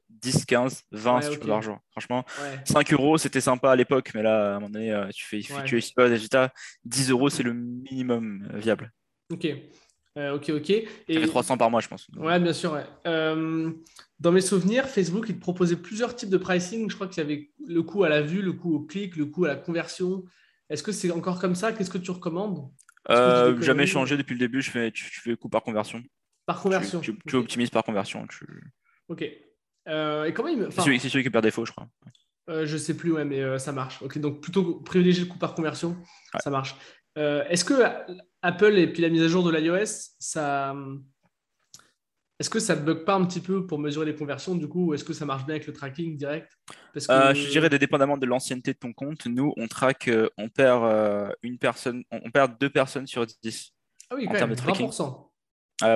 [0.09, 1.79] 10, 15, 20 si tu par jour.
[1.91, 2.25] Franchement,
[2.65, 5.41] 5 euros, c'était sympa à l'époque, mais là, à un moment donné, euh, tu fais,
[5.65, 6.53] tu es pas résultat.
[6.85, 8.93] 10 euros, c'est le minimum viable.
[9.33, 9.49] Ok.
[10.17, 10.71] ok, ok.
[10.71, 10.87] Et...
[11.09, 12.07] Ça fait 300 par mois, je pense.
[12.17, 12.75] Ouais, bien sûr.
[12.75, 12.87] Ouais.
[14.21, 16.89] Dans mes souvenirs, Facebook, il te proposait plusieurs types de pricing.
[16.89, 19.27] Je crois qu'il y avait le coût à la vue, le coût au clic, le
[19.27, 20.23] coût à la conversion.
[20.71, 21.73] Est-ce que c'est encore comme ça?
[21.73, 22.71] Qu'est-ce que tu recommandes?
[23.11, 24.63] Euh, Jamais changé depuis le début.
[24.63, 26.03] Je fais, tu, fais coût par conversion.
[26.47, 27.01] Par conversion.
[27.01, 28.27] Tu, optimises par conversion.
[29.09, 29.23] Ok.
[29.23, 31.89] et comment il C'est celui, qui perd défaut, je crois.
[32.51, 34.03] Euh, je sais plus, ouais, mais ça marche.
[34.03, 35.97] Ok, donc plutôt privilégier le coût par conversion,
[36.43, 36.77] ça marche.
[37.17, 37.75] Est-ce que
[38.43, 40.75] Apple et puis la mise à jour de l'iOS, ça,
[42.43, 44.95] est-ce que ça ne bug pas un petit peu pour mesurer les conversions du coup
[44.95, 46.51] Est-ce que ça marche bien avec le tracking direct?
[47.09, 50.83] Euh, Je dirais, dépendamment de l'ancienneté de ton compte, nous, on traque, euh, on perd
[50.83, 53.71] euh, une personne, on perd deux personnes sur 10.
[54.11, 55.29] Ah oui, quand même, 20%.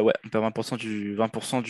[0.04, 1.62] ouais, on perd 20% du 20%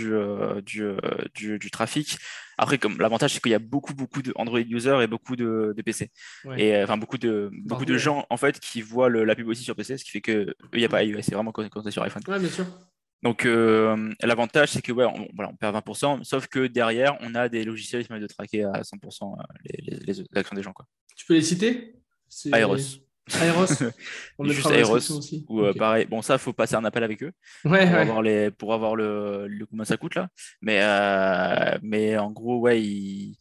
[0.62, 2.18] du, du, trafic.
[2.59, 6.11] Après, comme l'avantage, c'est qu'il y a beaucoup, beaucoup d'Android users et beaucoup de, PC.
[6.59, 9.74] Et enfin, beaucoup de, beaucoup de gens en fait qui voient la pub aussi sur
[9.74, 12.03] PC, ce qui fait que il n'y a pas iOS, c'est vraiment quand c'est sur
[12.03, 12.22] iPhone.
[12.29, 12.66] Ouais, bien sûr.
[13.23, 17.35] Donc, euh, l'avantage, c'est que ouais, on, voilà, on, perd 20%, sauf que derrière, on
[17.35, 20.73] a des logiciels qui permettent de traquer à 100% euh, les, les, actions des gens.
[20.73, 20.87] Quoi.
[21.17, 21.95] Tu peux les citer?
[22.53, 22.77] Aeros.
[23.41, 23.67] Aeros
[24.39, 24.97] on Juste Aeros.
[24.97, 25.45] Aussi.
[25.49, 27.33] Ou euh, pareil, bon, ça, il faut passer un appel avec eux
[27.64, 28.01] ouais, pour, ouais.
[28.01, 30.29] Avoir les, pour avoir le, le combien ça coûte là.
[30.61, 30.81] Mais,
[31.83, 33.37] mais en gros, ouais, ils,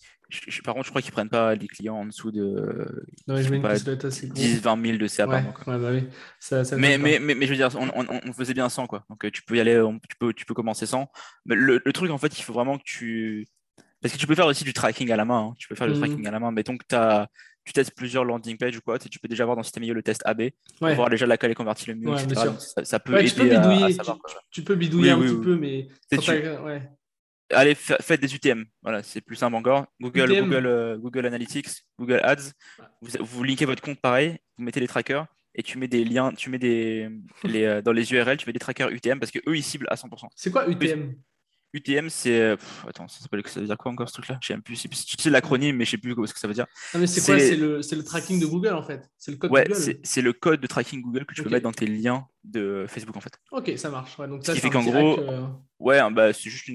[0.64, 2.88] par contre, je crois qu'ils prennent pas les clients en dessous de
[3.28, 6.08] ouais, je pas, 10, 20 000 de CA ouais, par bah oui.
[6.40, 8.88] ça, ça mais, mais, mais, mais, je veux dire, on, on, on, faisait bien 100
[8.88, 9.06] quoi.
[9.10, 11.08] Donc euh, tu peux y aller, tu peux, tu peux commencer 100.
[11.46, 13.48] Mais le, le, truc en fait, il faut vraiment que tu.
[14.02, 15.50] Parce que tu peux faire aussi du tracking à la main.
[15.50, 15.54] Hein.
[15.58, 16.00] Tu peux faire du mmh.
[16.00, 16.52] tracking à la main.
[16.52, 17.28] Mettons que as,
[17.66, 20.04] tu testes plusieurs landing pages ou quoi, tu peux déjà avoir dans le système le
[20.04, 20.50] test AB
[20.80, 22.52] pour voir déjà laquelle est convertie le mieux, etc.
[22.84, 24.20] Ça, peut aider tu peux bidouiller, à, savoir,
[24.52, 25.88] tu, tu, peux bidouiller un petit peu, mais.
[27.52, 28.66] Allez, faites des UTM.
[28.82, 29.86] Voilà, c'est plus simple encore.
[30.02, 31.68] Google, Google, euh, Google Analytics,
[32.00, 32.52] Google Ads.
[33.02, 36.34] Vous, vous, linkez votre compte pareil, vous mettez les trackers et tu mets des liens,
[36.34, 37.10] tu mets des
[37.44, 39.88] les, euh, dans les URL, tu mets des trackers UTM parce que eux ils ciblent
[39.90, 40.28] à 100%.
[40.36, 41.16] C'est quoi UTM
[41.76, 42.40] UTM, c'est.
[42.40, 42.56] Euh,
[42.88, 44.40] attends, ça, ça veut dire quoi encore ce truc-là?
[44.42, 44.76] Je sais plus.
[45.20, 46.66] C'est l'acronyme, mais je sais plus ce que ça veut dire.
[46.94, 47.40] Non, mais c'est quoi?
[47.40, 50.34] C'est le, le, tracking de Google en fait C'est le code ouais, Google c'est le
[50.34, 53.34] code de tracking Google que tu peux mettre dans tes liens de Facebook en fait.
[53.52, 54.18] Ok, ça marche.
[54.18, 55.48] Ouais, donc ça, ce qui fait qu'en gros, euh,
[55.80, 56.70] ouais, bah, c'est juste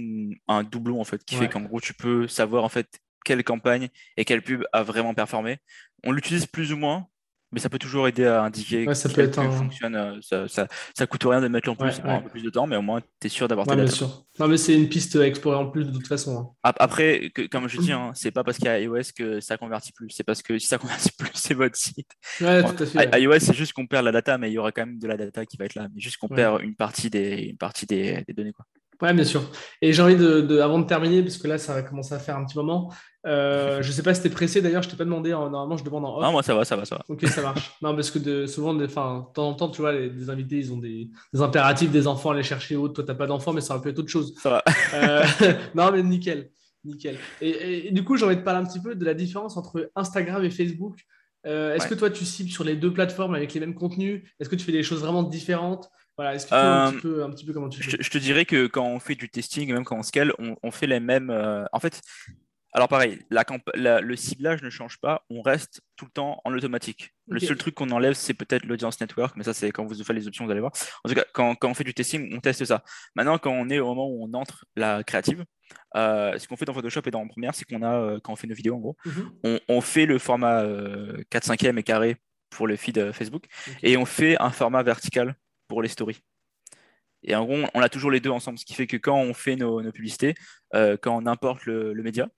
[0.49, 3.89] un doublon en fait, qui fait qu'en gros, tu peux savoir en fait quelle campagne
[4.17, 5.59] et quelle pub a vraiment performé.
[6.05, 7.07] On l'utilise plus ou moins
[7.53, 9.95] mais ça peut toujours aider à indiquer que ça peut être fonctionne.
[9.97, 12.67] Euh, ça, ça, ça, coûte rien de mettre en plus un peu plus de temps,
[12.67, 14.25] mais au moins tu es sûr d'avoir tes bien sûr.
[14.39, 16.55] Non, mais c'est une piste à explorer en plus de toute façon.
[16.65, 16.73] Hein.
[16.79, 19.57] Après, que, comme je dis, hein, c'est pas parce qu'il y a iOS que ça
[19.57, 20.11] convertit plus.
[20.11, 22.09] C'est parce que si ça convertit plus, c'est votre site.
[22.41, 23.21] Ouais, tout à fait.
[23.21, 25.17] iOS, c'est juste qu'on perd la data, mais il y aura quand même de la
[25.17, 25.89] data qui va être là.
[25.95, 28.53] Mais juste qu'on perd une partie des, une partie des, des données.
[28.53, 28.67] Quoi.
[29.03, 29.51] Ouais, bien sûr.
[29.81, 32.37] Et j'ai envie de, avant de terminer, parce que là, ça va commencer à faire
[32.37, 32.93] un petit moment.
[33.27, 35.31] Euh, je ne sais pas si tu es pressé d'ailleurs, je t'ai pas demandé.
[35.31, 36.23] Normalement, je demande en off.
[36.23, 37.05] Non, moi, ça va, ça va, ça va.
[37.09, 37.73] Ok, ça marche.
[37.83, 40.73] non, parce que de, souvent, de, de temps en temps, tu vois, les, invités, ils
[40.73, 42.95] ont des, impératifs, des enfants à aller chercher autre.
[42.95, 44.35] Toi, tu n'as pas d'enfants, mais ça aurait pu être autre chose.
[44.41, 44.65] Ça va.
[44.95, 45.25] Euh,
[45.75, 46.51] non, mais nickel.
[46.85, 47.19] Nickel.
[47.43, 50.43] Et, du coup, j'ai envie de parler un petit peu de la différence entre Instagram
[50.45, 50.99] et Facebook.
[51.47, 54.23] Euh, est-ce que toi, tu cibles sur les deux plateformes avec les mêmes contenus?
[54.39, 55.91] Est-ce que tu fais des choses vraiment différentes?
[56.17, 57.97] Voilà, explique un, petit peu, un petit peu comment tu fais.
[57.99, 60.87] Je, te dirais que quand on fait du testing, même quand on scale, on, fait
[60.87, 61.31] les mêmes.
[61.73, 62.03] en fait,
[62.73, 67.13] alors pareil, la, le ciblage ne change pas, on reste tout le temps en automatique.
[67.27, 70.17] Le seul truc qu'on enlève, c'est peut-être l'audience network, mais ça c'est quand vous faites
[70.17, 70.73] les options, vous allez voir.
[71.05, 72.83] En tout cas, quand, quand, on fait du testing, on teste ça.
[73.15, 75.45] Maintenant, quand on est au moment où on entre la créative,
[75.97, 78.37] euh, ce qu'on fait dans Photoshop et dans Premiere, c'est qu'on a, euh, quand on
[78.37, 79.59] fait nos vidéos en gros, mhm.
[79.69, 80.65] on, fait le format
[81.31, 82.17] 4 5 e et carré
[82.51, 83.47] pour le feed euh, Facebook,
[83.83, 85.37] et on fait un format vertical
[85.69, 86.21] pour les stories.
[87.23, 89.35] Et en gros, on a toujours les deux ensemble, ce qui fait que quand on
[89.35, 90.35] fait nos, publicités,
[90.75, 92.29] euh, quand on importe le, média,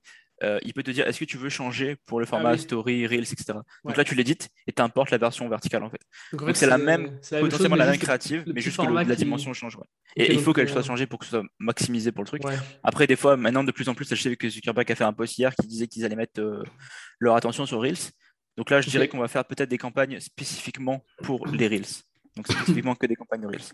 [0.43, 3.07] euh, il peut te dire est-ce que tu veux changer pour le format ah story,
[3.07, 3.55] reels, etc.
[3.85, 6.01] Donc là, tu l'édites et tu importes la version verticale en fait.
[6.33, 9.79] Donc c'est la même, potentiellement la même créative, mais juste que la dimension change.
[10.17, 12.43] Et il faut qu'elle soit changée pour que ce soit maximisé pour le truc.
[12.83, 15.13] Après, des fois, maintenant, de plus en plus, je sais que Zuckerberg a fait un
[15.13, 16.63] post hier qui disait qu'ils allaient mettre euh,
[17.19, 18.11] leur attention sur Reels.
[18.57, 22.03] Donc là, je dirais qu'on va faire peut-être des campagnes spécifiquement pour les Reels.
[22.37, 23.73] Donc spécifiquement que des campagnes Reels.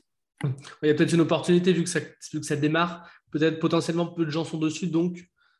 [0.83, 3.11] Il y a peut-être une opportunité vu que ça, que ça démarre.
[3.31, 5.19] Peut-être potentiellement peu de gens sont dessus, donc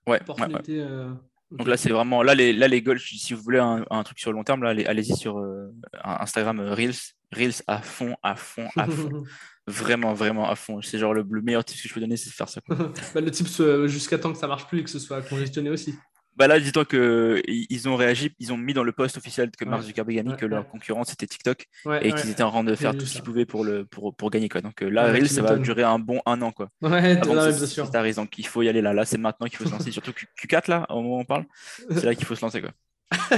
[0.09, 1.11] ouais, opportunité, euh,
[1.51, 3.01] Donc là, c'est vraiment là les là les goals.
[3.01, 6.75] Si vous voulez un, truc sur le long terme, là, allez-y sur euh, Instagram euh,
[6.75, 9.25] Reels, Reels à fond, à fond, à fond.
[9.67, 10.81] vraiment, vraiment à fond.
[10.83, 12.61] C'est genre le, meilleur tip que je peux donner, c'est de faire ça.
[12.69, 13.47] bah, le tip
[13.87, 15.95] jusqu'à temps que ça marche plus et que ce soit congestionné aussi.
[16.39, 19.83] Bah là, dis-toi qu'ils ont réagi, ils ont mis dans le post officiel que Mark
[19.83, 21.67] Zuckerberg a mis que leur concurrent c'était TikTok
[22.01, 24.31] et qu'ils étaient en train de faire tout ce qu'ils pouvaient pour, le, pour, pour
[24.31, 24.49] gagner.
[24.49, 24.61] Quoi.
[24.61, 26.53] Donc euh, là, Reels, ça va durer un bon un an.
[26.53, 26.69] Quoi.
[26.81, 27.91] Ouais, bien sûr.
[27.91, 28.93] Donc il faut y aller là.
[28.95, 29.91] Là, c'est maintenant qu'il faut se lancer.
[29.91, 31.45] Surtout Q4, là, au moment où on parle,
[31.91, 32.63] c'est là qu'il faut se lancer.
[32.63, 32.71] Quoi.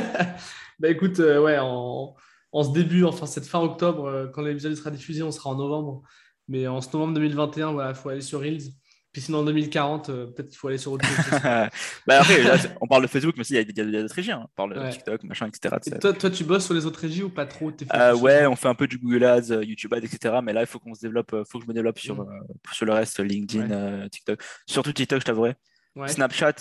[0.79, 2.15] bah écoute, euh, ouais, en,
[2.53, 5.55] en, ce début, enfin cette fin octobre, euh, quand l'épisode sera diffusé, on sera en
[5.55, 6.03] novembre.
[6.49, 8.73] Mais en ce novembre 2021, il voilà, faut aller sur Reels.
[9.13, 11.41] Puis sinon, en 2040, euh, peut-être qu'il faut aller sur autre chose.
[12.07, 12.43] bah après,
[12.81, 14.31] on parle de Facebook, mais aussi, il y a, d'autres régies.
[14.31, 14.45] Hein.
[14.45, 15.77] On parle de TikTok, machin, etc.
[16.01, 17.73] toi, toi, tu bosses sur les autres régies ou pas trop?
[17.93, 20.37] Euh, Ouais, on fait un peu du Google Ads, euh, YouTube Ads, etc.
[20.45, 22.47] Mais là, il faut qu'on se développe, faut que je me développe sur, mm.
[22.73, 24.41] sur le reste, LinkedIn, TikTok.
[24.67, 25.55] Surtout TikTok, je t'avouerai.
[26.07, 26.55] Snapchat,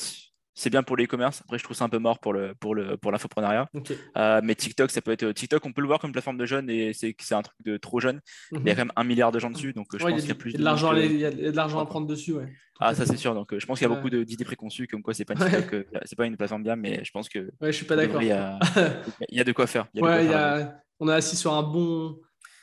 [0.59, 1.41] c'est bien pour l'e-commerce.
[1.45, 3.69] Après, je trouve ça un peu mort pour le pour le pour l'infoprenariat.
[4.17, 6.69] Euh, mais TikTok, ça peut être TikTok, on peut le voir comme plateforme de jeunes
[6.69, 8.19] et c'est c'est un truc de trop jeune.
[8.51, 8.67] Il y a mhm.
[8.67, 10.63] quand même un milliard de gens dessus, donc je pense qu'il y a plus de
[10.63, 12.51] l'argent, il y a de l'argent à prendre dessus, ouais.
[12.81, 13.33] Ah, ça c'est sûr.
[13.33, 16.17] Donc je pense qu'il y a beaucoup d'idées préconçues comme quoi c'est pas TikTok, c'est
[16.17, 17.39] pas une plateforme bien, mais je pense que.
[17.61, 18.21] Ouais, je suis pas d'accord.
[19.29, 19.87] Il, y a de quoi faire.
[19.95, 20.81] ouais, il y a...
[20.99, 22.19] on est assis sur un bon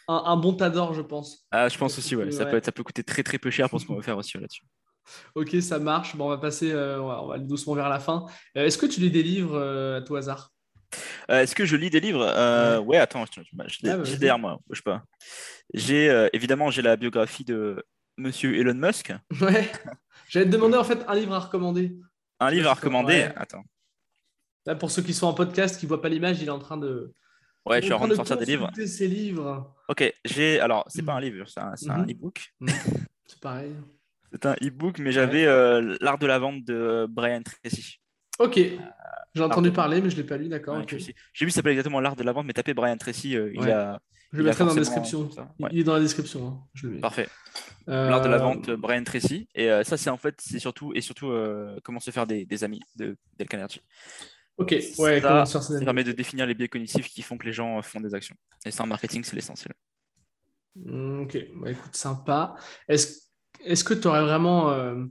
[0.09, 1.47] un, bon tas d'or, je pense.
[1.51, 2.30] Ah, je pense aussi, ouais.
[2.30, 4.38] Ça, Peut, ça peut coûter très très peu cher pour ce qu'on va faire aussi
[4.38, 4.62] là-dessus.
[5.35, 6.17] Ok, ça marche.
[6.17, 8.27] Bon, on va passer, euh, on, va, aller doucement vers la fin.
[8.57, 10.53] Euh, est-ce que tu lis des livres euh, à tout hasard?
[11.29, 12.25] Est-ce que je lis des livres?
[12.81, 12.99] Ouais.
[12.99, 13.51] attends, je, je,
[13.89, 15.03] ah, bah, derrière moi, bouge pas.
[15.75, 17.85] J'ai évidemment j'ai la biographie de
[18.17, 19.13] Monsieur Elon Musk.
[19.41, 19.71] Ouais.
[20.29, 21.97] J'allais te demander en fait un livre à recommander.
[22.41, 23.29] Un livre à recommander.
[23.37, 23.65] Attends.
[24.65, 26.77] Là, pour ceux qui sont en podcast, qui voient pas l'image, il est en train
[26.77, 27.13] de.
[27.65, 28.71] Ouais, je suis en train de sortir des livres.
[28.87, 29.75] Ces livres.
[29.89, 32.11] Ok, j'ai alors c'est pas un livre, c'est un, un mhm.
[32.11, 32.53] e-book.
[32.61, 32.69] Mhm.
[33.29, 33.75] C'est pareil.
[34.33, 38.01] C'est un e-book, mais j'avais euh, L'art de la vente de Brian Tracy.
[38.39, 38.61] Ok.
[39.35, 40.83] J'ai entendu parler, mais je ne l'ai pas lu, d'accord.
[40.89, 43.37] J'ai vu, ça s'appelle exactement L'art de la vente, mais tapez Brian Tracy.
[43.37, 44.01] Euh, il a,
[44.33, 45.29] je le mettrai dans la description.
[45.70, 46.47] Il est dans la description.
[46.49, 46.61] Hein.
[46.74, 47.29] Je le Parfait.
[47.87, 49.49] L'art de la vente, Brian Tracy.
[49.55, 51.33] Et euh, ça, c'est en fait, c'est surtout, et surtout
[51.83, 53.83] comment se faire des, amis de Del Carnegie.
[54.59, 57.83] Ok, ouais, ça, ça permet de définir les biais cognitifs qui font que les gens
[57.83, 58.37] font des actions.
[58.64, 59.74] Et ça, en marketing, c'est l'essentiel.
[60.77, 62.55] Hmm, ok, bah, écoute, sympa.
[62.89, 63.26] Est-ce
[63.67, 65.05] est-ce que tu aurais vraiment euh,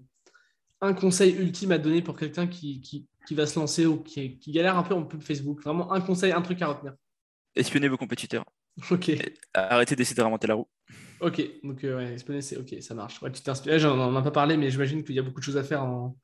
[0.82, 4.78] un conseil ultime à donner pour quelqu'un qui, qui, va se lancer ou qui, galère
[4.78, 5.62] un peu en pub Facebook?
[5.64, 6.93] Vraiment un conseil, un truc à retenir.
[7.56, 8.45] Espionnez vos compétiteurs.
[8.91, 9.12] Ok.
[9.53, 10.68] arrêtez d'essayer de remonter la roue.
[11.22, 13.22] Ok, donc euh, ouais, espionner, c'est ok, ça marche.
[13.22, 13.80] Ouais, tu t'inspires.
[13.80, 16.18] J'en ai pas parlé, mais j'imagine qu'il y a beaucoup de choses à faire en.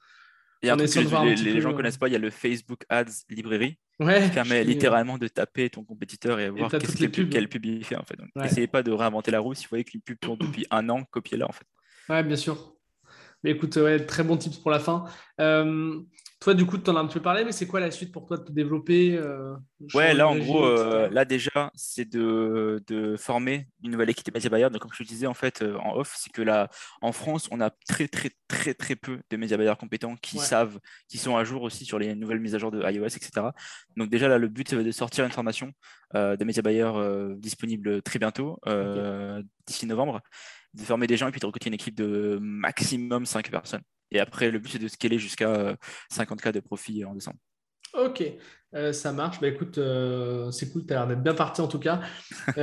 [0.61, 2.29] Il y a un truc que les, gens ne connaissent pas, il y a le
[2.29, 6.97] Facebook Ads librairie qui permet littéralement de taper ton compétiteur et voir quest
[7.29, 8.15] quelle pub il fait en fait.
[8.15, 9.55] Donc, Essayez pas de réinventer la roue.
[9.55, 11.65] Si vous voyez qu'une pub tourne depuis un an, copiez-la en fait.
[12.09, 12.71] Ouais, bien sûr.
[13.43, 13.77] Mais écoute,
[14.07, 15.05] très bon tips pour la fin.
[15.39, 15.99] Euh,
[16.39, 18.11] toi, du coup, tu en as un petit peu parlé, mais c'est quoi la suite
[18.11, 19.55] pour toi de te développer euh,
[19.95, 24.31] Ouais, là, en gros, euh, là déjà, c'est de, de, former une nouvelle équipe de
[24.31, 24.69] média buyers.
[24.69, 26.69] Donc, comme je te disais en fait en off, c'est que là,
[27.01, 30.79] en France, on a très, très, très, très peu de média buyers compétents qui savent,
[31.07, 33.47] qui sont à jour aussi sur les nouvelles mises à jour de iOS, etc.
[33.97, 35.71] Donc, déjà, là, le but, c'est de sortir une formation
[36.13, 38.59] de média buyers disponible très bientôt,
[39.65, 40.21] d'ici novembre
[40.73, 43.81] de former des gens et puis de recruter une équipe de maximum 5 personnes.
[44.11, 45.75] Et après, le but, c'est de scaler jusqu'à
[46.11, 47.37] 50K euh, de profit en décembre.
[47.93, 48.23] Ok,
[48.73, 49.39] euh, ça marche.
[49.39, 52.01] Bah, écoute, euh, c'est cool, tu as l'air d'être bien parti en tout cas.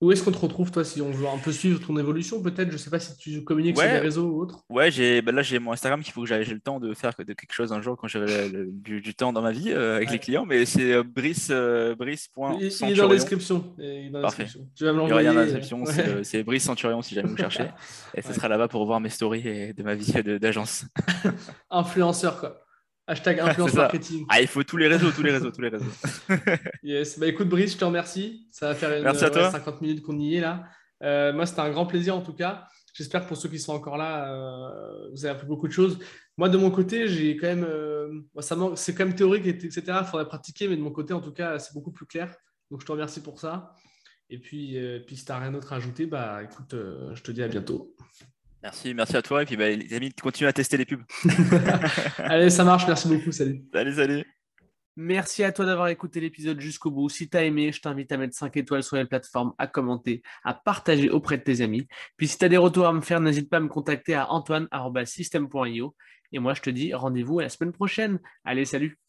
[0.00, 2.68] Où est-ce qu'on te retrouve, toi, si on veut un peu suivre ton évolution, peut-être?
[2.68, 4.64] Je ne sais pas si tu communiques sur les réseaux ou autre.
[4.70, 7.12] Ouais, j'ai, bah là, j'ai mon Instagram qu'il faut que j'ai le temps de faire
[7.18, 10.18] de quelque chose un jour quand j'aurai du, temps dans ma vie euh, avec les
[10.18, 12.30] clients, mais c'est euh, brice, euh, brice.
[12.58, 13.74] Il, est dans la description.
[14.22, 14.46] Parfait.
[14.74, 15.20] Tu vas me l'envoyer.
[15.20, 15.84] Il y a dans la description,
[16.22, 17.66] c'est, Brice Centurion si jamais vous cherchez.
[18.14, 20.86] Et ce sera là-bas pour voir mes stories et de ma vie d'agence.
[21.70, 22.62] Influenceur, quoi.
[23.10, 24.24] Hashtag influence marketing.
[24.28, 25.90] Ah, il faut tous les réseaux, tous les réseaux, tous les réseaux.
[26.84, 27.18] yes.
[27.18, 28.46] Bah écoute, Brice, je te remercie.
[28.52, 30.68] Ça va faire une, 50 minutes qu'on y est là.
[31.02, 32.68] Euh, moi, c'était un grand plaisir en tout cas.
[32.94, 35.98] J'espère que pour ceux qui sont encore là, euh, vous avez appris beaucoup de choses.
[36.36, 37.66] Moi, de mon côté, j'ai quand même.
[37.68, 38.20] Euh,
[38.76, 39.82] c'est quand même théorique, etc.
[39.88, 42.32] Il faudrait pratiquer, mais de mon côté, en tout cas, c'est beaucoup plus clair.
[42.70, 43.74] Donc, je te remercie pour ça.
[44.28, 47.42] Et puis, puis si tu n'as rien d'autre à ajouter, bah écoute, je te dis
[47.42, 47.96] à bientôt.
[48.62, 49.42] Merci, merci à toi.
[49.42, 51.02] Et puis, bah, les amis, continuez à tester les pubs.
[52.18, 52.86] Allez, ça marche.
[52.86, 53.32] Merci beaucoup.
[53.32, 53.64] Salut.
[53.72, 54.24] Salut, salut.
[54.96, 57.08] Merci à toi d'avoir écouté l'épisode jusqu'au bout.
[57.08, 60.22] Si tu as aimé, je t'invite à mettre 5 étoiles sur les plateformes, à commenter,
[60.44, 61.86] à partager auprès de tes amis.
[62.18, 64.30] Puis si tu as des retours à me faire, n'hésite pas à me contacter à
[64.30, 65.96] antoine.system.io.
[66.32, 68.18] Et moi, je te dis rendez-vous à la semaine prochaine.
[68.44, 69.00] Allez, salut